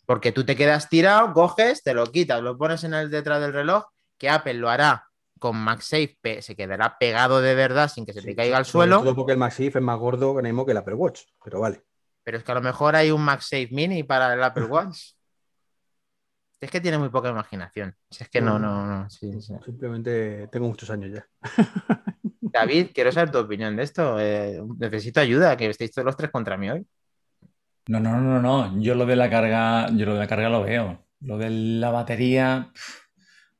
[0.05, 3.51] Porque tú te quedas tirado, coges, te lo quitas, lo pones en el detrás del
[3.51, 3.85] reloj,
[4.17, 5.06] que Apple lo hará
[5.39, 9.01] con MagSafe, se quedará pegado de verdad sin que se sí, te caiga al suelo.
[9.01, 11.83] Todo porque el MagSafe es más gordo que el Apple Watch, pero vale.
[12.23, 15.13] Pero es que a lo mejor hay un MagSafe Mini para el Apple Watch.
[16.59, 17.95] es que tiene muy poca imaginación.
[18.09, 19.09] Es que no, no, no.
[19.09, 19.53] Sí, sí.
[19.63, 21.27] Simplemente tengo muchos años ya.
[22.41, 24.19] David, quiero saber tu opinión de esto.
[24.19, 26.85] Eh, necesito ayuda, que estéis todos los tres contra mí hoy.
[27.87, 28.81] No, no, no, no.
[28.81, 31.05] Yo lo de la carga, yo lo de la carga lo veo.
[31.21, 32.71] Lo de la batería,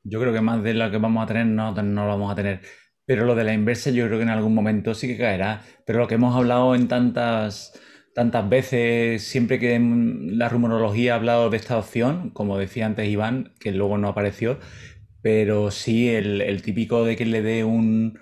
[0.08, 2.36] yo creo que más de lo que vamos a tener no, no lo vamos a
[2.36, 2.62] tener.
[3.06, 5.62] Pero lo de la inversa yo creo que en algún momento sí que caerá.
[5.86, 7.80] Pero lo que hemos hablado en tantas,
[8.14, 13.54] tantas veces, siempre que la rumorología ha hablado de esta opción, como decía antes Iván,
[13.60, 14.60] que luego no apareció,
[15.22, 18.20] pero sí el, el típico de que le dé un,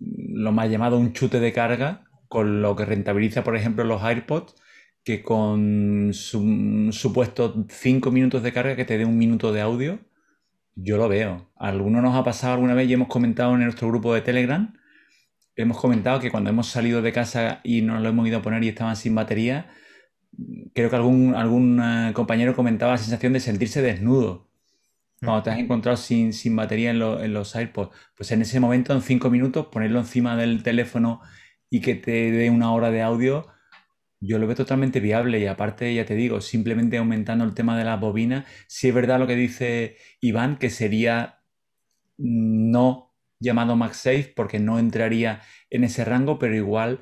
[0.00, 4.54] lo más llamado un chute de carga, con lo que rentabiliza, por ejemplo, los AirPods,
[5.04, 10.00] que con su, supuesto 5 minutos de carga que te dé un minuto de audio,
[10.74, 11.50] yo lo veo.
[11.56, 14.74] A algunos nos ha pasado alguna vez y hemos comentado en nuestro grupo de Telegram,
[15.56, 18.64] hemos comentado que cuando hemos salido de casa y nos lo hemos ido a poner
[18.64, 19.70] y estaban sin batería,
[20.74, 24.48] creo que algún, algún uh, compañero comentaba la sensación de sentirse desnudo.
[25.20, 28.58] Cuando te has encontrado sin, sin batería en, lo, en, los AirPods, pues en ese
[28.58, 31.20] momento, en 5 minutos, ponerlo encima del teléfono
[31.70, 33.46] y que te dé una hora de audio,
[34.24, 37.84] yo lo veo totalmente viable y aparte, ya te digo, simplemente aumentando el tema de
[37.84, 41.40] las bobinas, sí es verdad lo que dice Iván, que sería
[42.18, 47.00] no llamado MagSafe porque no entraría en ese rango, pero igual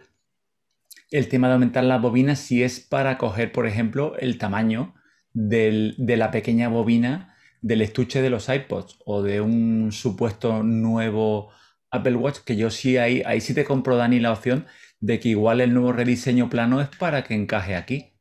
[1.11, 4.95] el tema de aumentar las bobinas si es para coger, por ejemplo, el tamaño
[5.35, 11.51] de la pequeña bobina del estuche de los iPods o de un supuesto nuevo
[11.91, 14.65] Apple Watch, que yo sí ahí sí te compro, Dani, la opción
[15.01, 18.15] de que igual el nuevo rediseño plano es para que encaje aquí.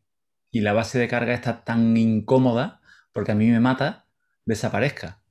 [0.51, 2.81] Y la base de carga está tan incómoda,
[3.13, 4.05] porque a mí me mata,
[4.45, 5.21] desaparezca.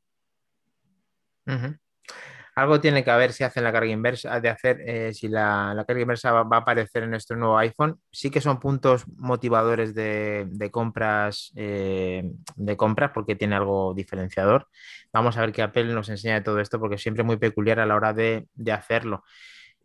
[2.59, 6.03] Algo tiene que haber si hacen la carga inversa, de hacer eh, si la, carga
[6.03, 8.01] inversa va, a aparecer en nuestro nuevo iPhone.
[8.11, 12.25] Sí que son puntos motivadores de, compras, eh,
[12.57, 14.67] de compras porque tiene algo diferenciador.
[15.13, 17.79] Vamos a ver qué Apple nos enseña de todo esto porque es siempre muy peculiar
[17.79, 19.23] a la hora de, hacerlo.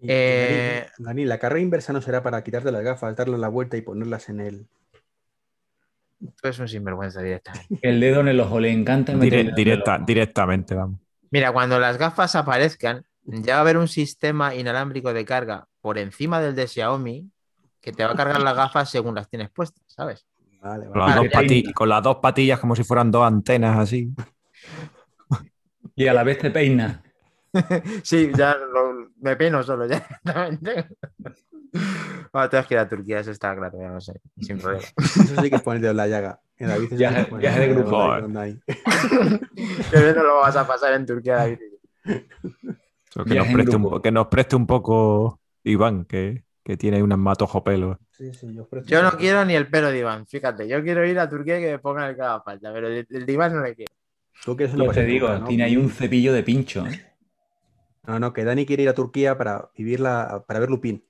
[0.06, 3.82] Eh, Dani, la carga inversa no será para quitarte las gafas, darle la vuelta y
[3.82, 4.68] ponerlas en el.
[6.20, 7.80] Tú es un sinvergüenza directamente.
[7.82, 11.00] El dedo en el ojo le encanta meter directa, directamente, vamos.
[11.32, 15.98] Mira, cuando las gafas aparezcan, ya va a haber un sistema inalámbrico de carga por
[15.98, 17.30] encima del de Xiaomi
[17.82, 20.26] que te va a cargar las gafas según las tienes puestas, ¿sabes?
[20.62, 20.88] Vale,
[21.74, 24.14] Con, las dos patillas como si fueran dos antenas así.
[25.94, 27.04] Y a la vez te peina.
[28.04, 28.56] sí, ya
[29.24, 30.06] me peino solo, ya.
[30.22, 30.60] bueno,
[32.50, 34.84] tengo que ir a Turquía, eso está claro, ya no sé, sin problema.
[34.98, 36.40] Eso sí que es ponerte en la llaga.
[36.58, 38.10] En la bici viaje, viaje de grupo.
[39.92, 41.60] Que no lo vas a pasar en Turquía, David.
[42.04, 47.64] Que nos, preste un, que nos, preste un, poco Iván, que, que tiene un matojo
[47.64, 48.00] pelo.
[48.12, 50.68] Sí, sí, yo, yo, no quiero ni el pelo de Iván, fíjate.
[50.68, 53.06] Yo quiero ir a Turquía y que me pongan el que haga falta, pero el,
[53.08, 53.94] de Iván no le quiero.
[54.44, 56.86] ¿Tú qué lo te digo, tiene ahí un cepillo de pincho.
[56.86, 57.13] ¿eh?
[58.06, 61.06] No, no, que Dani quiere ir a Turquía para vivirla, para ver Lupín.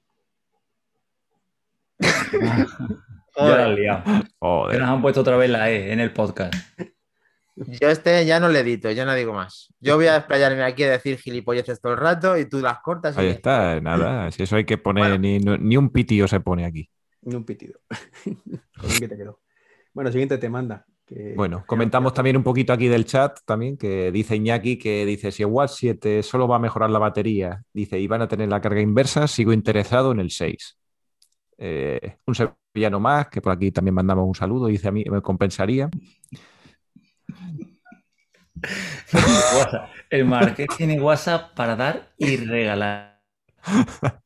[1.99, 4.03] ya la han liado.
[4.39, 4.79] Joder.
[4.79, 6.53] nos han puesto otra vez la E en el podcast.
[7.55, 9.73] Yo este ya no le edito, yo no digo más.
[9.79, 13.17] Yo voy a desplayarme aquí a decir gilipolleces todo el rato y tú las cortas.
[13.17, 14.31] Ahí está, nada.
[14.31, 16.89] Si eso hay que poner, ni, un pitido se pone aquí.
[17.21, 17.79] Ni un pitido.
[19.95, 20.87] Bueno, siguiente te manda.
[21.35, 25.43] Bueno, comentamos también un poquito aquí del chat también, que dice Iñaki que dice, si
[25.43, 28.61] el Watch 7 solo va a mejorar la batería, dice, y van a tener la
[28.61, 30.77] carga inversa, sigo interesado en el 6.
[31.57, 35.21] Eh, un sevillano más, que por aquí también mandamos un saludo, dice a mí, me
[35.21, 35.89] compensaría.
[40.09, 43.21] El Marqués tiene WhatsApp para dar y regalar.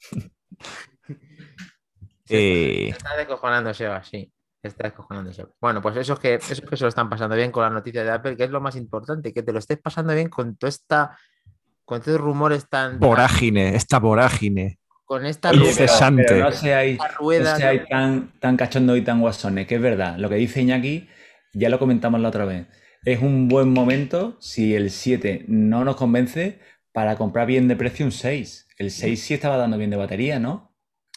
[2.30, 4.30] Eh, está descojonando Seba, sí.
[4.64, 5.50] Está descojonando Seba.
[5.62, 7.70] Bueno, pues eso es, que, eso es que se lo están pasando bien con la
[7.70, 10.56] noticia de Apple, que es lo más importante, que te lo estés pasando bien con
[10.58, 11.18] toda esta,
[11.86, 13.00] con estos rumores tan.
[13.00, 16.38] Vorágine, esta vorágine con esta incesante.
[16.38, 17.00] no seáis,
[17.90, 20.18] tan, tan cachondo y tan guasones, que es verdad.
[20.18, 21.08] Lo que dice Iñaki,
[21.54, 22.68] ya lo comentamos la otra vez.
[23.06, 26.60] Es un buen momento, si el 7 no nos convence,
[26.92, 28.68] para comprar bien de precio un 6.
[28.78, 30.67] El 6 sí estaba dando bien de batería, ¿no?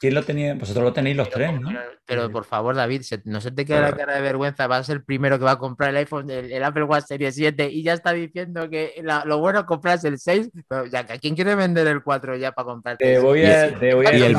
[0.00, 0.54] ¿Quién lo tenía?
[0.54, 1.68] Vosotros lo tenéis los tres, ¿no?
[2.06, 4.66] Pero, por favor, David, no se te quede la cara de vergüenza.
[4.66, 7.34] Vas a ser el primero que va a comprar el iPhone, el, Apple Watch Series
[7.34, 8.94] 7 y ya está diciendo que
[9.26, 10.52] lo bueno es comprarse el 6.
[10.66, 12.96] Pero ya, ¿quién quiere vender el 4 ya para comprar?
[12.96, 14.36] Te voy a, y, el,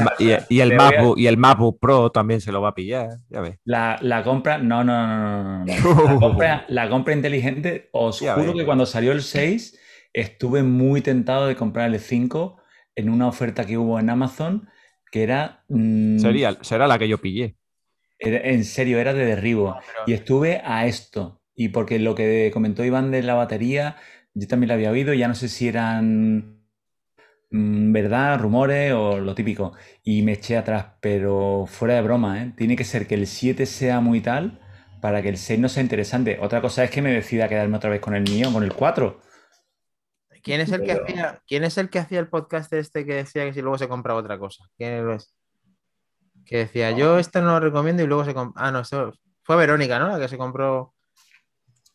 [0.49, 3.59] y, el MacBook, y el MacBook Pro también se lo va a pillar, ya ves.
[3.63, 5.65] La, la compra, no, no, no, no, no.
[6.11, 9.79] La compra, la compra inteligente, os juro que cuando salió el 6
[10.11, 12.57] estuve muy tentado de comprar el 5
[12.95, 14.70] en una oferta que hubo en Amazon
[15.11, 15.63] que era...
[15.67, 17.57] Mm, Sería, será la que yo pillé.
[18.19, 19.77] en serio, era de derribo.
[20.07, 21.41] Y estuve a esto.
[21.55, 23.97] Y porque lo que comentó Iván de la batería,
[24.33, 26.61] yo también lo había oído, ya no sé si eran
[27.51, 29.73] mm, verdad, rumores o lo típico.
[30.03, 32.53] Y me eché atrás, pero fuera de broma, ¿eh?
[32.55, 34.59] Tiene que ser que el 7 sea muy tal
[35.01, 36.37] para que el 6 no sea interesante.
[36.41, 39.19] Otra cosa es que me decida quedarme otra vez con el mío, con el 4.
[40.41, 43.45] ¿Quién es el que hacía, quién es el que hacía el podcast este que decía
[43.45, 44.65] que si luego se compraba otra cosa?
[44.77, 45.33] ¿Quién es?
[46.45, 48.61] Que decía, yo esto no lo recomiendo y luego se compró.
[48.61, 48.81] Ah, no,
[49.43, 50.09] fue Verónica, ¿no?
[50.09, 50.93] La que se compró.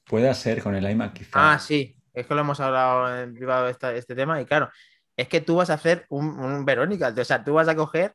[0.04, 1.52] Puede ser con el iMac, quizá.
[1.52, 1.96] Ah, sí.
[2.14, 4.40] Es que lo hemos hablado en privado este, este tema.
[4.40, 4.70] Y claro,
[5.16, 7.12] es que tú vas a hacer un, Verónica.
[7.16, 8.14] O sea, tú vas a coger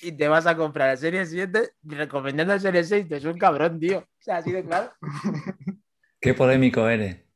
[0.00, 3.06] y te vas a comprar la serie 7 recomendando la serie 6.
[3.10, 3.98] Es un cabrón, tío.
[3.98, 4.92] O sea, así de claro.
[6.20, 7.27] Qué polémico eres.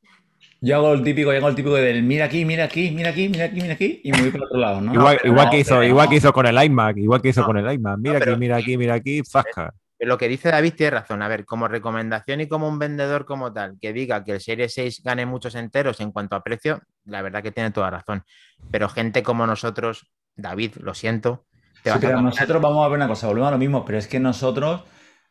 [0.65, 3.29] Yo hago el típico, yo hago el típico del mira aquí, mira aquí, mira aquí,
[3.29, 4.95] mira aquí, mira aquí, y me voy por otro lado, ¿no?
[4.95, 7.99] Igual, que, hizo, igual que hizo con el iMac, igual que hizo con el iMac.
[7.99, 9.75] Mira aquí, mira aquí, mira aquí, fasca.
[9.99, 11.21] Lo que dice David tiene razón.
[11.21, 14.69] A ver, como recomendación y como un vendedor como tal, que diga que el Serie
[14.69, 18.25] 6 gane muchos enteros en cuanto a precio, la verdad que tiene toda razón.
[18.71, 21.45] Pero gente como nosotros, David, lo siento.
[21.83, 24.83] pero nosotros vamos a ver una cosa, volvemos a lo mismo, pero es que nosotros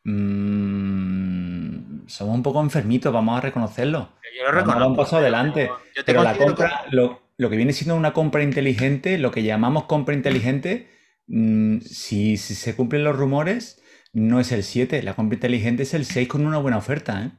[0.03, 1.60] mmm,
[2.11, 5.69] somos un poco enfermitos, vamos a reconocerlo yo lo un paso adelante.
[6.05, 10.89] Pero la compra, lo, que viene siendo una compra inteligente, lo que llamamos compra inteligente,
[11.27, 13.81] mm, si, se cumplen los rumores,
[14.13, 17.31] no es el 7, la compra inteligente es el 6 con una buena oferta, ¿eh?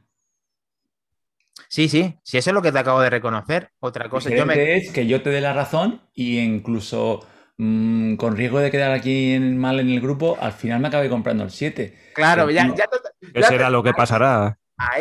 [1.69, 3.71] Sí, sí, si eso es lo que te acabo de reconocer.
[3.79, 7.25] Otra cosa yo es que yo te dé la razón y incluso
[7.57, 11.43] mm, con riesgo de quedar aquí mal en el grupo, al final me acabé comprando
[11.43, 12.11] el 7.
[12.13, 12.85] Claro, ya, ya,
[13.33, 14.59] ya, será lo que pasará.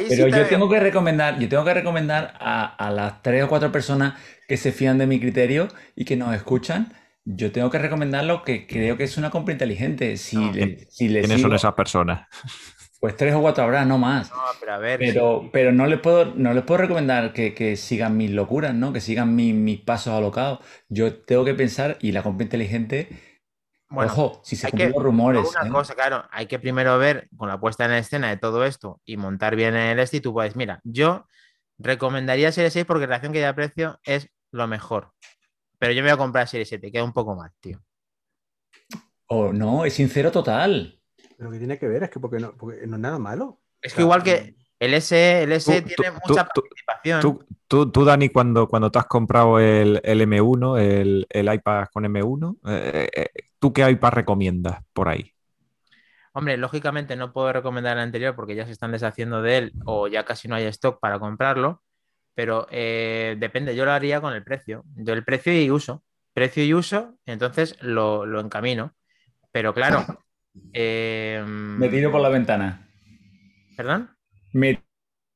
[0.09, 4.14] Pero yo tengo que recomendar, yo tengo que recomendar a, las tres o cuatro personas
[4.49, 6.92] que se fían de mi criterio y que nos escuchan.
[7.25, 10.16] Yo tengo que recomendar lo que creo que es una compra inteligente.
[10.16, 10.37] Si,
[10.99, 12.27] ¿Quiénes son esas personas?
[13.03, 14.31] Pues tres o cuatro habrá, no más.
[14.31, 15.01] No, pero a ver.
[15.01, 18.92] Pero, pero no les puedo, no les puedo recomendar que, sigan mis locuras, ¿no?
[18.92, 20.61] Que sigan mis pasos alocados.
[20.88, 23.09] Yo tengo que pensar, y la compra inteligente
[23.94, 25.50] Ojo, si se cumplen los rumores.
[25.50, 25.70] Una ¿eh?
[25.70, 29.16] cosa, claro, hay que primero ver con la puesta en escena de todo esto y
[29.16, 31.26] montar bien el este y tú puedes, mira, yo
[31.78, 35.12] recomendaría Serie 6 porque relación que da precio es lo mejor.
[35.78, 37.83] Pero yo me voy a comprar Serie 7, queda un poco más, tío.
[39.26, 41.00] Oh, no, es sincero total.
[41.37, 43.61] Pero que tiene que ver, es que porque no, es nada malo.
[43.81, 47.47] Es que igual que el S, el S tiene mucha participación.
[47.68, 53.29] Tú, Dani, cuando, cuando te has comprado el, M1, el, iPad con M1, eh, eh,
[53.61, 55.33] ¿tú qué iPad recomiendas por ahí?
[56.33, 60.09] Hombre, lógicamente no puedo recomendar el anterior porque ya se están deshaciendo de él o
[60.09, 61.85] ya casi no hay stock para comprarlo,
[62.35, 64.83] pero eh, depende, yo lo haría con el precio.
[64.97, 66.03] Yo el precio y uso.
[66.35, 68.97] Precio y uso, entonces lo, lo encamino.
[69.53, 70.05] Pero claro.
[70.75, 72.88] Me tiro por la ventana.
[73.77, 74.12] ¿Perdón?
[74.53, 74.83] Me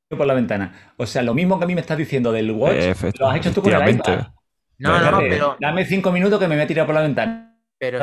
[0.09, 0.93] por la ventana.
[0.97, 3.53] O sea, lo mismo que a mí me estás diciendo del Watch, lo has hecho
[3.53, 4.27] tú con el iPad.
[4.79, 5.57] No, no, no, pero...
[5.59, 7.43] Dame cinco minutos que me voy a tirar por la ventana.
[7.79, 7.99] Pero,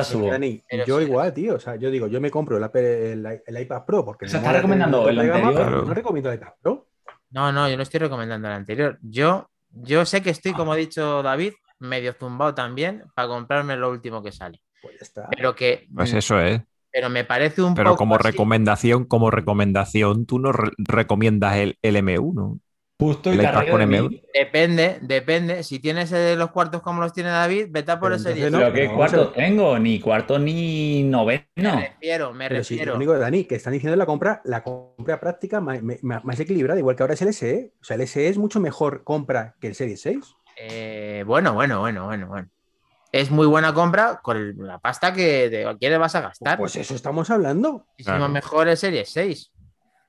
[0.87, 1.55] yo igual, tío.
[1.55, 4.27] O sea, yo digo, yo me compro el, el, iPad Pro porque...
[4.27, 5.87] O sea, ¿estás recomendando el, anterior?
[5.87, 6.89] no recomiendo el iPad Pro.
[7.31, 8.99] No, no, yo no estoy recomendando el anterior.
[9.03, 13.91] Yo, yo sé que estoy, como ha dicho David, medio zumbado también para comprarme lo
[13.91, 14.61] último que sale.
[14.81, 15.29] Pues ya está.
[15.35, 15.89] Pero que...
[15.93, 16.61] Pues eso es.
[16.61, 16.67] ¿eh?
[16.95, 22.61] Pero me parece un pero como recomendación, como recomendación, tú no recomiendas el, M1.
[23.01, 24.23] Justo y con M1.
[24.33, 25.65] Depende, depende.
[25.65, 28.49] Si tienes los cuartos como los tiene David, vete por ese día.
[28.49, 29.77] ¿Pero qué cuartos tengo?
[29.77, 31.43] Ni cuarto ni noveno.
[31.57, 32.93] Me refiero, me refiero.
[32.93, 36.95] lo único de Dani, que están diciendo la compra, la compra práctica más, equilibrada, igual
[36.95, 37.73] que ahora es el SE.
[37.81, 40.37] O sea, el SE es mucho mejor compra que el Serie 6.
[40.59, 42.49] Eh, bueno, bueno, bueno, bueno, bueno
[43.15, 46.59] es muy buena compra con la pasta que de quieres vas a gastar.
[46.59, 47.87] Pues eso estamos hablando.
[47.97, 49.53] Y si no mejor es Serie 6,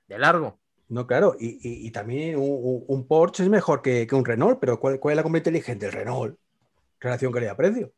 [0.08, 0.58] de largo.
[0.88, 5.22] No, claro, y, también un, Porsche es mejor que, un Renault, pero ¿cuál, es la
[5.22, 5.86] compra inteligente?
[5.86, 6.36] El Renault.
[6.98, 7.92] Relación calidad-precio.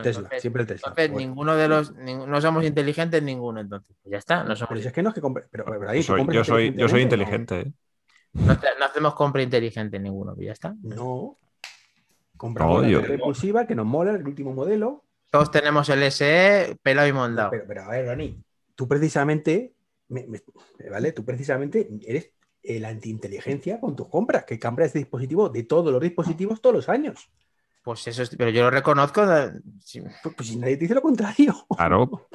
[0.00, 0.90] Tesla, siempre el Tesla.
[0.90, 1.92] Entonces, ninguno de los.
[1.92, 3.96] no somos inteligentes ninguno, entonces.
[4.00, 4.44] Pues ya está.
[4.44, 4.68] No somos...
[4.68, 5.44] Pero es que no es que compre.
[5.50, 7.60] Pero, ahí, yo, soy, yo soy inteligente.
[7.60, 7.72] ¿eh?
[8.32, 10.74] No, hacemos compra inteligente ninguno, pues ya está.
[10.82, 11.36] No.
[12.36, 15.04] Compramos una repulsiva que nos mola, el último modelo.
[15.30, 17.50] Todos tenemos el SE pelado y mondado.
[17.66, 18.42] Pero, a ver, Rani,
[18.74, 19.74] tú precisamente,
[20.08, 21.12] ¿vale?
[21.12, 22.30] Tú precisamente eres
[22.62, 26.88] el antiinteligencia con tus compras, que compras este dispositivo de todos los dispositivos todos los
[26.88, 27.30] años.
[27.82, 29.24] Pues eso, es, pero yo lo reconozco.
[29.24, 30.02] Pues,
[30.36, 31.54] pues, si nadie te dice lo contrario.
[31.76, 32.28] Claro.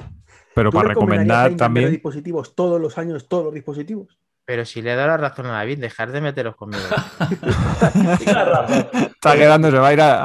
[0.54, 1.90] Pero para recomendar también.
[1.90, 4.18] dispositivos todos los años, todos los dispositivos.
[4.44, 6.82] Pero si le he dado la razón a David, dejar de meteros conmigo.
[9.22, 10.24] Está quedando, se va a ir a,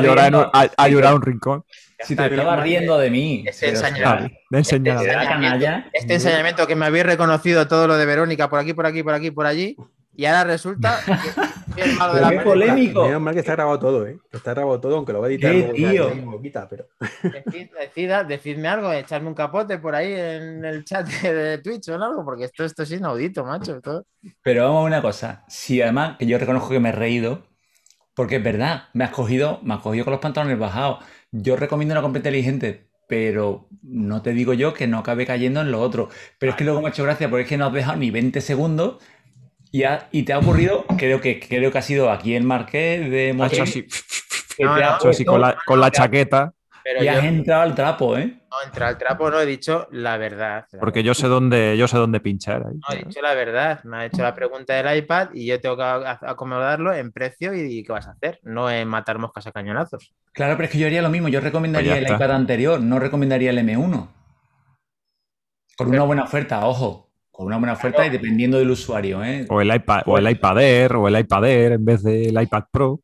[0.00, 1.64] llorar, un, a, llorar un rincón.
[2.00, 3.44] Si te estaba riendo de mí.
[3.46, 4.36] Este, ensañamiento,
[5.92, 9.14] este, ensañamiento, que me habéis reconocido todo lo de Verónica por aquí, por aquí, por
[9.14, 9.76] aquí, por allí.
[10.18, 10.98] Y ahora resulta
[11.76, 13.06] que es malo de la polémico.
[13.06, 14.18] Menos mal que está grabado todo, ¿eh?
[14.32, 15.52] Está grabado todo, aunque lo va a editar.
[15.52, 16.10] ¿Qué, tío?
[16.68, 16.88] pero...
[17.78, 22.24] Decida, decidme algo, echarme un capote por ahí en el chat de Twitch o algo,
[22.24, 23.80] porque esto, esto es inaudito, macho.
[24.42, 25.44] Pero vamos a una cosa.
[25.46, 27.46] Si además, que yo reconozco que me he reído,
[28.14, 30.98] porque es verdad, me has cogido, me has cogido con los pantalones bajados.
[31.30, 35.70] Yo recomiendo una compra inteligente, pero no te digo yo que no acabe cayendo en
[35.70, 36.08] lo otro.
[36.40, 38.10] Pero es que luego me ha hecho gracia porque es que no has dejado ni
[38.10, 38.98] 20 segundos
[39.70, 43.32] y, y te ha ocurrido, creo que, creo que ha sido aquí en Marqués de
[43.34, 46.52] Mochil, así, con, la, con la chaqueta.
[46.82, 48.40] Pero y has entrado al trapo, ¿eh?
[48.50, 50.64] No, entrado al trapo no he dicho la verdad.
[50.80, 52.62] Porque yo sé dónde, yo sé dónde pinchar.
[52.66, 52.76] Ahí.
[52.76, 53.84] No, he dicho la verdad.
[53.84, 57.84] Me ha hecho la pregunta del iPad y yo tengo que acomodarlo en precio y,
[57.84, 58.40] qué vas a hacer.
[58.42, 60.14] No en matar moscas a cañonazos.
[60.32, 61.28] Claro, pero es que yo haría lo mismo.
[61.28, 64.08] Yo recomendaría pues el iPad anterior, no recomendaría el M1.
[65.76, 67.07] Con una buena oferta, ojo
[67.38, 69.22] con una buena oferta y dependiendo del usuario.
[69.22, 69.46] ¿eh?
[69.48, 72.64] O el iPad, o el iPad Air, o el iPad Air en vez del iPad
[72.72, 73.00] Pro.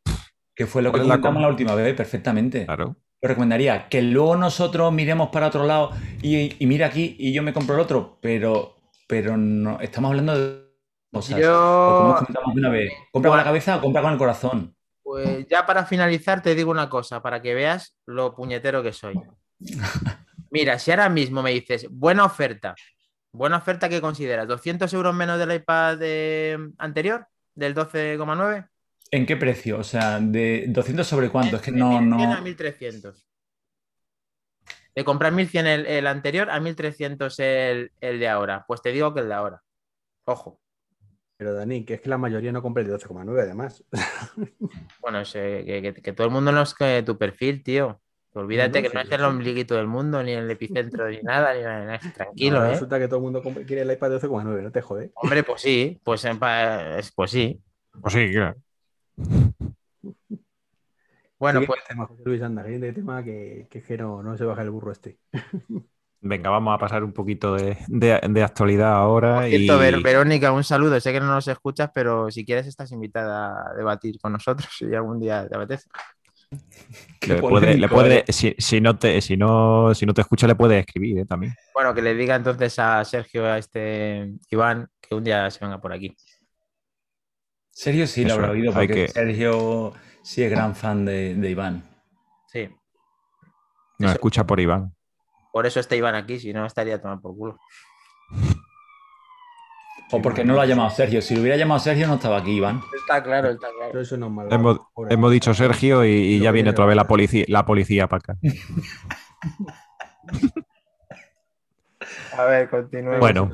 [0.52, 1.46] Que fue lo que comentamos la...
[1.46, 2.64] última vez, perfectamente.
[2.64, 2.96] Claro.
[3.22, 7.52] Lo recomendaría que luego nosotros miremos para otro lado y, mira aquí y yo me
[7.52, 8.74] compro el otro, pero,
[9.06, 10.64] pero no, estamos hablando de
[11.12, 11.38] cosas.
[11.38, 11.98] Yo...
[12.00, 14.76] como comentamos una vez, compra con la cabeza o compra con el corazón.
[15.04, 19.14] Pues ya para finalizar te digo una cosa, para que veas lo puñetero que soy.
[20.50, 22.74] Mira, si ahora mismo me dices, buena oferta,
[23.34, 24.48] buena oferta, ¿qué consideras?
[24.48, 25.98] ¿200 euros menos del iPad
[26.78, 28.68] anterior, del 12,9?
[29.10, 29.78] ¿En qué precio?
[29.78, 31.56] O sea, de 200 sobre cuánto?
[31.56, 32.00] es que no...
[32.00, 33.26] 1100 a 1300.
[34.94, 38.64] De comprar 1100 el, el anterior a 1300 el, el de ahora.
[38.66, 39.62] Pues te digo que el de ahora.
[40.24, 40.60] Ojo.
[41.36, 43.84] Pero Dani, que es que la mayoría no compra el de 12,9 además.
[45.00, 48.00] Bueno, que, que, todo el mundo no es que tu perfil, tío.
[48.34, 52.00] Olvídate que no es el ombliguito del mundo, ni el epicentro, ni nada, ni nada.
[52.14, 52.70] Tranquilo, ¿eh?
[52.70, 55.12] Resulta que todo el mundo quiere el iPad de 12,9, no te jode.
[55.14, 56.26] Hombre, pues sí, pues,
[57.14, 57.60] pues sí.
[58.00, 58.56] Pues sí, claro.
[61.38, 61.80] Bueno, pues.
[61.86, 65.18] Tema, Luis, anda, que tema que, que, no, no se baja el burro este.
[66.20, 67.76] Venga, vamos a pasar un poquito de,
[68.42, 69.46] actualidad ahora.
[69.46, 69.68] y...
[70.02, 70.98] Verónica, un saludo.
[70.98, 74.92] Sé que no nos escuchas, pero si quieres estás invitada a debatir con nosotros si
[74.94, 75.86] algún día te apetece.
[77.26, 80.80] Le puede, le puede, si, no te, si, no, si no te escucha, le puede
[80.80, 81.24] escribir ¿eh?
[81.24, 81.54] también.
[81.72, 85.80] Bueno, que le diga entonces a Sergio, a este Iván, que un día se venga
[85.80, 86.14] por aquí.
[87.70, 91.82] Sergio sí lo habrá oído, porque Sergio sí es gran fan de, Iván.
[92.46, 92.68] Sí.
[93.98, 94.94] Nos escucha por Iván.
[95.50, 97.58] Por eso está Iván aquí, si no estaría tomando por culo.
[100.10, 101.22] O porque no lo ha llamado Sergio.
[101.22, 102.80] Si lo hubiera llamado Sergio, no estaba aquí, Iván.
[102.94, 104.00] Está claro, está claro.
[104.00, 107.64] eso no es hemos, hemos, dicho Sergio y, ya viene otra vez la policía, la
[107.64, 108.36] policía para acá.
[112.36, 113.20] a ver, continuemos.
[113.20, 113.50] Bueno,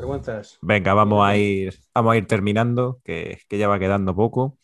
[0.61, 4.59] venga, vamos a ir, vamos a ir terminando, que, ya va quedando poco.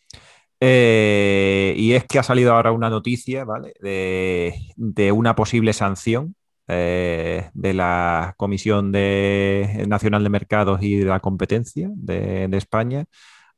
[0.59, 3.73] Eh, y es que ha salido ahora una noticia, ¿vale?
[3.79, 6.35] De, de una posible sanción
[6.67, 13.05] eh, de la Comisión Nacional de Mercados y de la Competencia de, España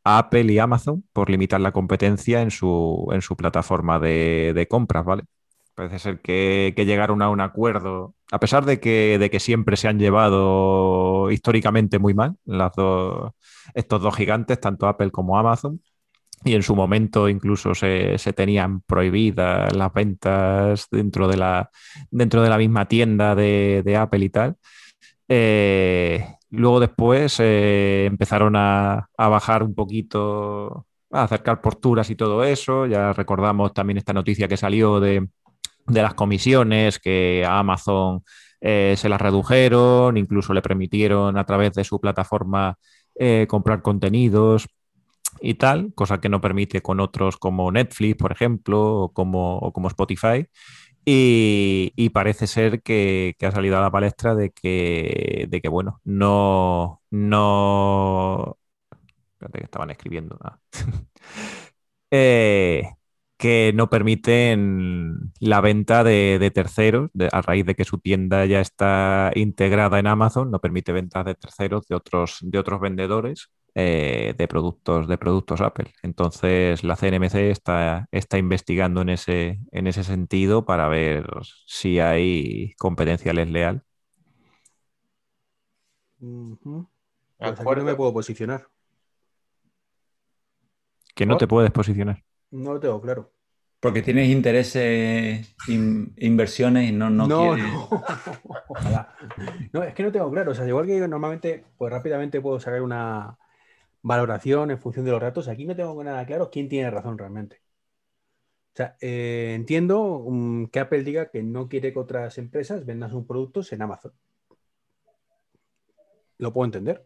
[0.04, 5.06] a Apple y Amazon por limitar la competencia en su, en su plataforma de, compras,
[5.06, 5.24] ¿vale?
[5.76, 9.88] Parece ser que, llegaron a un acuerdo, a pesar de que, de que siempre se
[9.88, 13.32] han llevado históricamente muy mal las dos,
[13.74, 15.82] estos dos gigantes, tanto Apple como Amazon,
[16.44, 21.70] y en su momento incluso se, tenían prohibidas las ventas dentro de la,
[22.12, 24.56] dentro de la misma tienda de, Apple y tal.
[25.28, 32.86] Eh, luego después eh, empezaron a, bajar un poquito, a acercar posturas y todo eso.
[32.86, 35.28] Ya recordamos también esta noticia que salió de,
[35.88, 38.24] las comisiones que a Amazon
[38.62, 42.78] eh, se las redujeron, incluso le permitieron a través de su plataforma
[43.50, 44.70] comprar contenidos
[45.42, 49.88] y tal, cosa que no permite con otros como Netflix, por ejemplo, o como, como
[49.88, 50.48] Spotify.
[51.06, 57.02] Y, parece ser que, ha salido a la palestra de que, de que bueno, no,
[57.10, 58.58] no...
[59.34, 60.38] Espérate que estaban escribiendo.
[62.12, 62.84] Eh,
[63.38, 69.32] que no permiten la venta de, terceros, a raíz de que su tienda ya está
[69.36, 74.48] integrada en Amazon, no permite ventas de terceros de otros, de otros vendedores eh, de,
[74.48, 75.94] productos, de productos Apple.
[76.04, 81.28] Entonces la CNMC está, está investigando en ese, en ese sentido para ver
[81.66, 83.84] si hay competencia desleal.
[86.20, 86.86] Uh
[87.40, 88.68] no me puedo posicionar.
[91.16, 92.24] Que no te puedes posicionar.
[92.52, 93.32] No lo tengo claro.
[93.80, 97.66] Porque tienes intereses, inversiones y no, no, no quieres...
[99.74, 99.84] No.
[99.84, 100.52] es que no tengo claro.
[100.52, 103.38] O sea, igual que yo normalmente, pues rápidamente puedo sacar una,
[104.02, 105.48] valoración en función de los datos.
[105.48, 107.62] Aquí no tengo nada claro quién tiene razón realmente.
[108.74, 113.12] O sea, eh, entiendo mm, que Apple diga que no quiere que otras empresas vendan
[113.12, 114.14] sus productos en Amazon.
[116.38, 117.06] Lo puedo entender.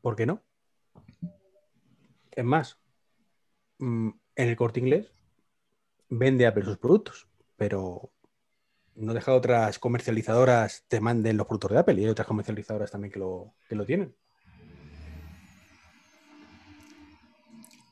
[0.00, 0.42] ¿Por qué no?
[2.30, 2.78] Es más,
[3.78, 5.12] mm, en el corte inglés
[6.08, 8.12] vende Apple sus productos, pero
[8.94, 13.12] no deja otras comercializadoras te manden los productos de Apple y hay otras comercializadoras también
[13.12, 14.14] que lo, que lo tienen.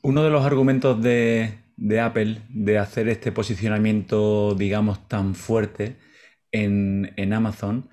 [0.01, 1.59] Uno de los argumentos de,
[2.01, 5.97] Apple de hacer este posicionamiento, digamos, tan fuerte
[6.51, 7.89] en, Amazon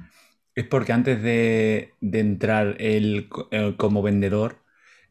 [0.54, 3.28] es porque antes de, entrar él,
[3.76, 4.62] como vendedor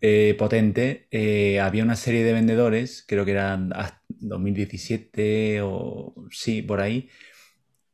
[0.01, 3.73] eh, potente, eh, había una serie de vendedores, creo que eran
[4.09, 7.09] 2017 o sí, por ahí.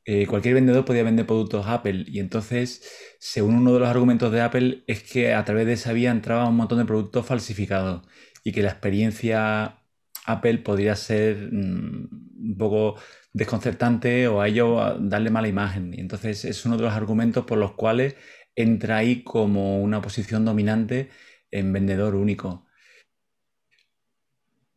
[0.06, 2.84] Eh, cualquier vendedor podía vender productos Apple y entonces,
[3.20, 6.48] según uno de los argumentos de Apple, es que a través de esa vía entraba
[6.50, 8.02] un montón de productos falsificados
[8.44, 9.78] y que la experiencia
[10.26, 12.10] Apple podría ser mm,
[12.42, 12.96] un poco
[13.34, 15.94] desconcertante o a ello darle mala imagen.
[15.94, 18.16] Y entonces es uno de los argumentos por los cuales
[18.56, 21.10] entra ahí como una posición dominante
[21.50, 22.66] en vendedor único.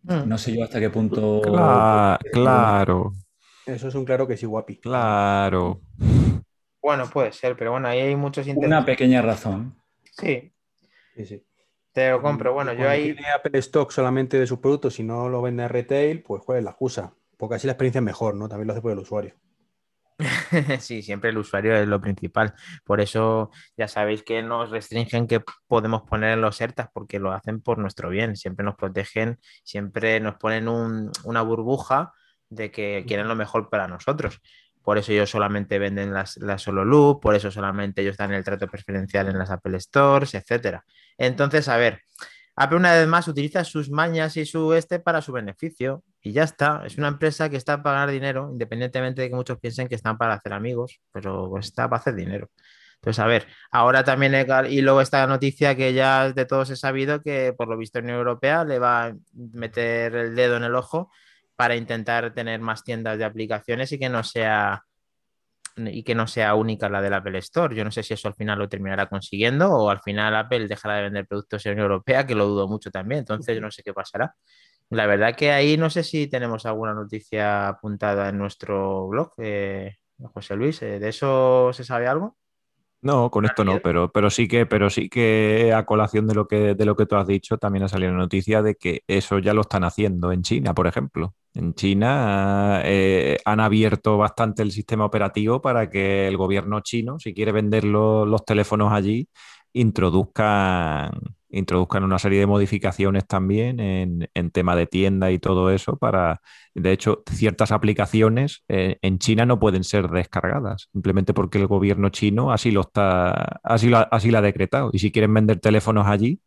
[0.02, 0.28] Mm.
[0.28, 1.40] No sé yo hasta qué punto.
[2.32, 3.12] claro.
[3.66, 4.76] Eso es un claro que sí, guapi.
[4.76, 5.80] Claro.
[6.82, 9.74] Bueno, puede ser, pero bueno, ahí hay muchos Una pequeña razón.
[10.12, 10.52] Sí.
[11.16, 11.46] Sí, sí.
[11.94, 12.52] Te lo compro.
[12.52, 13.14] Bueno, yo ahí.
[13.14, 16.58] tiene Apple Stock solamente de sus productos y no lo vende a retail, pues cuál
[16.58, 17.14] es la excusa.
[17.36, 18.48] Porque así la experiencia es mejor, ¿no?
[18.48, 19.34] También lo hace por el usuario.
[20.80, 22.52] sí, siempre el usuario es lo principal.
[22.84, 27.30] Por eso ya sabéis que nos restringen que podemos poner en los ERTAs porque lo
[27.30, 28.34] hacen por nuestro bien.
[28.34, 32.12] Siempre nos protegen, siempre nos ponen una burbuja
[32.48, 34.40] de que quieren lo mejor para nosotros.
[34.84, 38.68] Por eso ellos solamente venden las, solo loop, por eso solamente ellos dan el trato
[38.68, 40.84] preferencial en las Apple Stores, etcétera.
[41.16, 42.02] Entonces, a ver,
[42.54, 46.44] Apple una vez más utiliza sus mañas y su este para su beneficio y ya
[46.44, 46.82] está.
[46.84, 50.18] Es una empresa que está para ganar dinero, independientemente de que muchos piensen que están
[50.18, 52.50] para hacer amigos, pero está para hacer dinero.
[52.96, 54.34] Entonces, a ver, ahora también,
[54.68, 58.04] y luego esta noticia que ya de todos he sabido que por lo visto en
[58.04, 61.10] Unión Europea le va a meter el dedo en el ojo
[61.56, 64.82] para intentar tener más tiendas de aplicaciones y que no sea
[65.76, 67.74] y que no sea única la del Apple Store.
[67.74, 70.96] Yo no sé si eso al final lo terminará consiguiendo o al final Apple dejará
[70.96, 73.20] de vender productos en Unión Europea, que lo dudo mucho también.
[73.20, 74.34] Entonces, yo no sé qué pasará.
[74.90, 79.96] La verdad que ahí no sé si tenemos alguna noticia apuntada en nuestro blog, eh,
[80.32, 80.82] José Luis.
[80.82, 82.36] Eh, ¿De eso se sabe algo?
[83.04, 86.48] No, con esto no, pero, pero sí que, pero sí que a colación de lo
[86.48, 89.38] que, de lo que tú has dicho, también ha salido la noticia de que eso
[89.40, 91.34] ya lo están haciendo en China, por ejemplo.
[91.52, 97.34] En China eh, han abierto bastante el sistema operativo para que el gobierno chino, si
[97.34, 99.28] quiere vender los teléfonos allí,
[99.74, 101.10] introduzcan
[101.54, 106.40] introduzcan una serie de modificaciones también en, tema de tienda y todo eso para,
[106.74, 112.10] de hecho, ciertas aplicaciones eh, en China no pueden ser descargadas, simplemente porque el gobierno
[112.10, 114.90] chino así lo está, así lo, así lo ha decretado.
[114.92, 116.40] Y si quieren vender teléfonos allí,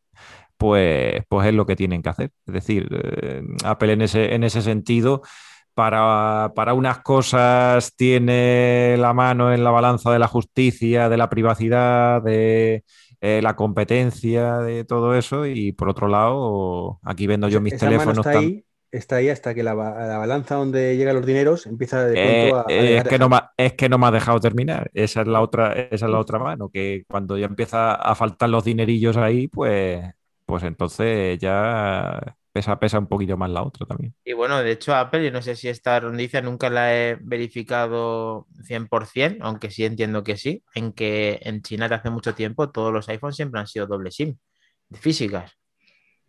[0.58, 2.32] pues, pues es lo que tienen que hacer.
[2.45, 5.22] Es decir, eh, Apple en ese, en ese sentido
[5.74, 11.30] para, para, unas cosas tiene la mano en la balanza de la justicia, de la
[11.30, 12.84] privacidad, de,
[13.22, 18.26] eh, la competencia de todo eso y por otro lado, aquí vendo yo mis teléfonos.
[18.26, 22.70] Está ahí, está ahí hasta que la, balanza donde llegan los dineros empieza de pronto
[22.70, 24.91] eh, a, es, que no me, es que no me ha dejado terminar.
[24.93, 28.49] Esa es la otra, esa es la otra mano, que cuando ya empieza a faltar
[28.49, 30.03] los dinerillos ahí, pues,
[30.45, 34.16] pues entonces ya pesa, pesa un poquito más la otra también.
[34.26, 38.47] Y bueno, de hecho, Apple, yo no sé si esta noticia nunca la he verificado
[38.64, 42.91] 100%, aunque sí entiendo que sí, en que en China desde hace mucho tiempo todos
[42.91, 44.38] los iPhones siempre han sido doble SIM,
[44.91, 45.51] físicas.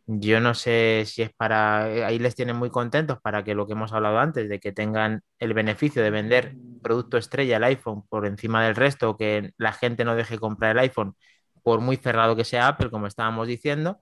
[0.06, 3.72] Yo no sé si es para, ahí les tienen muy contentos para que lo que
[3.72, 8.26] hemos hablado antes, de que tengan el beneficio de vender producto estrella el iPhone por
[8.26, 11.14] encima del resto, que la gente no deje comprar el iPhone
[11.62, 14.00] por muy cerrado que sea Apple, como estábamos diciendo,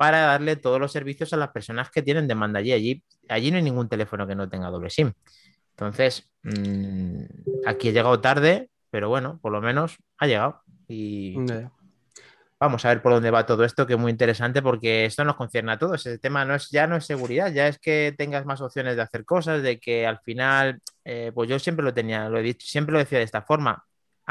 [0.00, 2.72] para darle todos los servicios a las personas que tienen demanda allí.
[2.72, 5.12] Allí, allí no hay ningún teléfono que no tenga doble SIM.
[5.72, 7.20] Entonces, mm,
[7.66, 10.62] aquí he llegado tarde, pero bueno, por lo menos ha llegado.
[10.88, 11.36] Y
[12.58, 15.36] vamos a ver por dónde va todo esto, que es muy interesante porque esto nos
[15.36, 16.06] concierne a todos.
[16.06, 19.02] El tema no es, ya no es seguridad, ya es que tengas más opciones de
[19.02, 22.66] hacer cosas, de que al final, eh, pues yo siempre lo tenía, lo he dicho,
[22.66, 23.84] siempre lo decía de esta forma.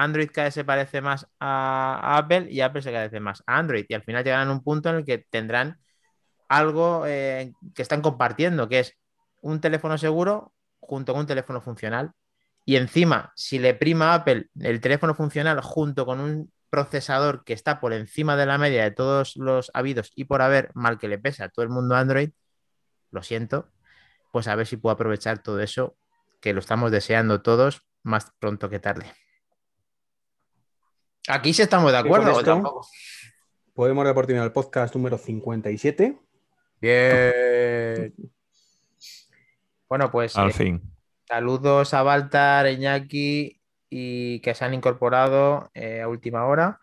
[0.03, 3.85] Android cada vez se parece más a, Apple y Apple se parece más a Android.
[3.87, 5.79] Y al final llegarán a un punto en el que tendrán
[6.47, 8.97] algo eh, que están compartiendo, que es
[9.41, 12.11] un teléfono seguro junto con un teléfono funcional.
[12.65, 17.79] Y encima, si le prima Apple el teléfono funcional junto con un procesador que está
[17.79, 21.17] por encima de la media de todos los habidos y por haber, mal que le
[21.17, 22.31] pese a todo el mundo Android,
[23.11, 23.69] lo siento,
[24.31, 25.97] pues a ver si puedo aprovechar todo eso,
[26.41, 29.05] que lo estamos deseando todos más pronto que tarde.
[31.31, 32.33] Aquí sí estamos de acuerdo.
[33.75, 36.17] podemos dar por el podcast número 57.
[36.81, 38.15] Bien.
[39.87, 40.35] Bueno, pues.
[40.35, 40.81] Al eh, fin.
[41.27, 43.61] Saludos a Baltar, Iñaki
[43.91, 46.79] y que se han incorporado eh, a última hora.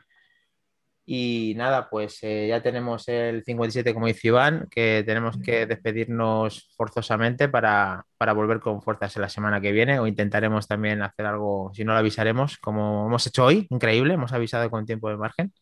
[1.09, 6.75] Y nada, pues eh, ya tenemos el 57, como dice Iván, que tenemos que despedirnos
[6.77, 11.71] forzosamente para, volver con fuerzas en la semana que viene o intentaremos también hacer algo,
[11.73, 15.53] si no lo avisaremos, como hemos hecho hoy, increíble, hemos avisado con tiempo de margen.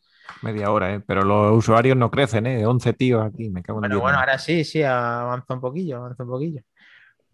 [0.41, 1.01] Media hora, ¿eh?
[1.07, 2.65] pero los usuarios no crecen, ¿eh?
[2.65, 6.23] 11 tíos aquí, me cago en Bueno, bueno, ahora sí, sí, avanza un poquillo, avanza
[6.23, 6.63] un poquillo.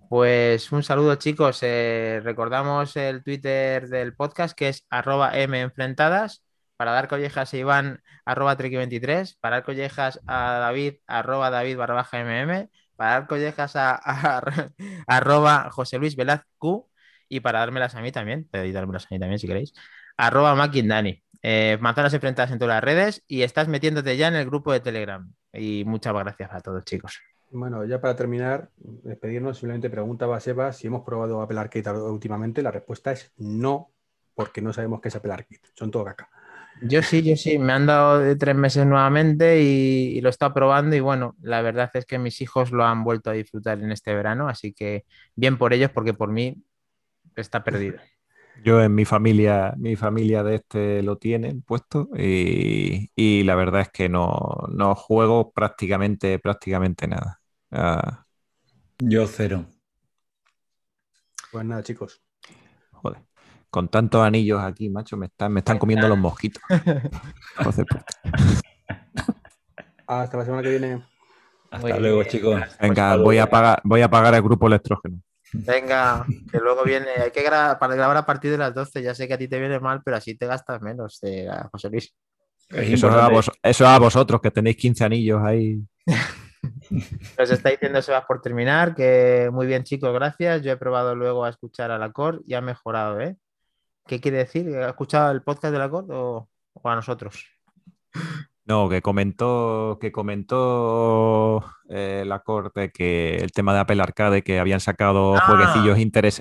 [0.09, 6.43] Pues un saludo chicos, eh, recordamos el Twitter del podcast que es arroba menfrentadas
[6.81, 11.93] para dar collejas a Iván, arroba Treki23, para dar collejas a David, arroba David barra
[11.93, 13.97] baja MM, para dar collejas a,
[15.07, 16.89] arroba José Luis Velaz Q
[17.29, 19.75] y para dármelas a mí también, podéis dármelas a mí también si queréis,
[20.17, 21.23] arroba Mackindani.
[21.43, 24.81] Eh, manzanas enfrentadas en todas las redes y estás metiéndote ya en el grupo de
[24.81, 25.31] Telegram.
[25.53, 27.21] Y muchas gracias a todos, chicos.
[27.51, 32.63] Bueno, ya para terminar, despedirnos, simplemente preguntaba a Seba si hemos probado Apple Arcade últimamente.
[32.63, 33.93] La respuesta es no,
[34.35, 35.61] porque no sabemos qué es Apple Arcade.
[35.75, 36.31] Son todo caca.
[36.83, 40.55] Yo sí, yo sí, me han dado de tres meses nuevamente y, lo he estado
[40.55, 43.93] probando y bueno, la verdad es que mis hijos lo han vuelto a disfrutar en
[43.93, 45.05] este verano, así que
[45.35, 46.63] bien por ellos porque por mí
[47.37, 47.99] está perdido.
[48.63, 53.89] Yo en mi familia, mi familia de este lo tienen puesto y, la verdad es
[53.91, 57.41] que no, juego prácticamente, prácticamente nada.
[57.71, 58.27] Ah.
[58.99, 59.65] Yo cero.
[61.51, 62.21] Pues nada, chicos.
[63.71, 66.63] Con tantos anillos aquí, macho, me están, me están comiendo los mosquitos.
[70.07, 71.05] Hasta la semana que viene.
[71.71, 72.61] Hasta luego, chicos.
[72.81, 75.21] Venga, voy a pagar, voy a pagar el grupo electrógeno.
[75.53, 79.15] Venga, que luego viene, hay que grabar, para grabar a partir de las 12, ya
[79.15, 82.15] sé que a ti te viene mal, pero así te gastas menos, eh, José Luis.
[82.71, 83.09] Eso
[83.63, 85.81] es, a vosotros, que tenéis 15 anillos ahí.
[87.39, 90.63] Os está diciendo Sebas por terminar, que muy bien chicos, gracias.
[90.63, 93.37] Yo he probado luego a escuchar a la COR y ha mejorado, ¿eh?
[94.11, 94.75] ¿Qué quiere decir?
[94.75, 96.49] ¿Ha escuchado el podcast de la COR o
[96.83, 97.47] a nosotros?
[98.65, 104.61] No, que comentó, que comentó eh, la corte que el tema de Apple Arcade, que
[104.61, 105.41] habían sacado ah.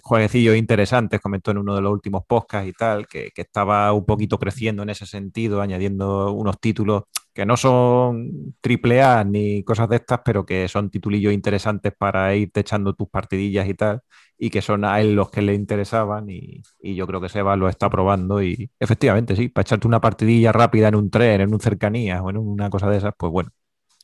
[0.03, 4.37] jueguecillos, interesantes, comentó en uno de los últimos podcasts y tal, que, estaba un poquito
[4.37, 9.95] creciendo en ese sentido, añadiendo unos títulos que no son triple A ni cosas de
[9.95, 14.01] estas, pero que son titulillos interesantes para irte echando tus partidillas y tal
[14.37, 17.67] y que son a él los que le interesaban y, yo creo que Seba lo
[17.69, 21.59] está probando y efectivamente sí, para echarte una partidilla rápida en un tren, en un
[21.59, 23.51] cercanía o en una cosa de esas, pues bueno,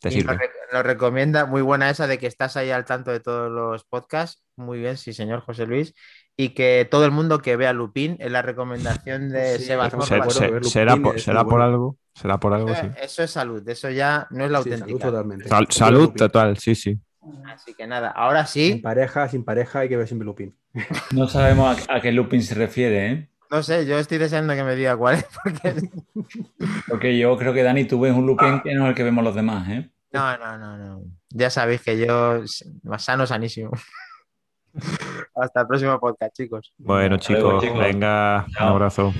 [0.01, 0.37] te sirve.
[0.71, 4.43] Lo, recomienda, muy buena esa de que estás ahí al tanto de todos los podcasts,
[4.55, 5.93] muy bien, sí señor José Luis,
[6.37, 9.89] y que todo el mundo que vea Lupin es la recomendación de Seba.
[9.89, 12.87] será, por, será por algo, será por algo, eso, sí.
[13.01, 15.11] Eso es salud, eso ya no es la auténtica.
[15.69, 16.99] salud total, sí, sí.
[17.45, 18.73] Así que nada, ahora sí.
[18.73, 20.55] Sin pareja, sin pareja, hay que ver siempre Lupin.
[21.11, 23.29] No sabemos a, qué Lupin se refiere, ¿eh?
[23.51, 25.27] No sé, yo estoy deseando que me diga cuál es.
[26.87, 29.23] Porque, yo creo que Dani, tú ves un Lupin que no es el que vemos
[29.23, 29.89] los demás, ¿eh?
[30.11, 31.01] No, no, no, no.
[31.29, 32.41] Ya sabéis que yo,
[32.83, 33.71] más sano, sanísimo.
[35.35, 36.73] Hasta el próximo podcast, chicos.
[36.77, 39.13] Bueno, chicos, venga, un abrazo.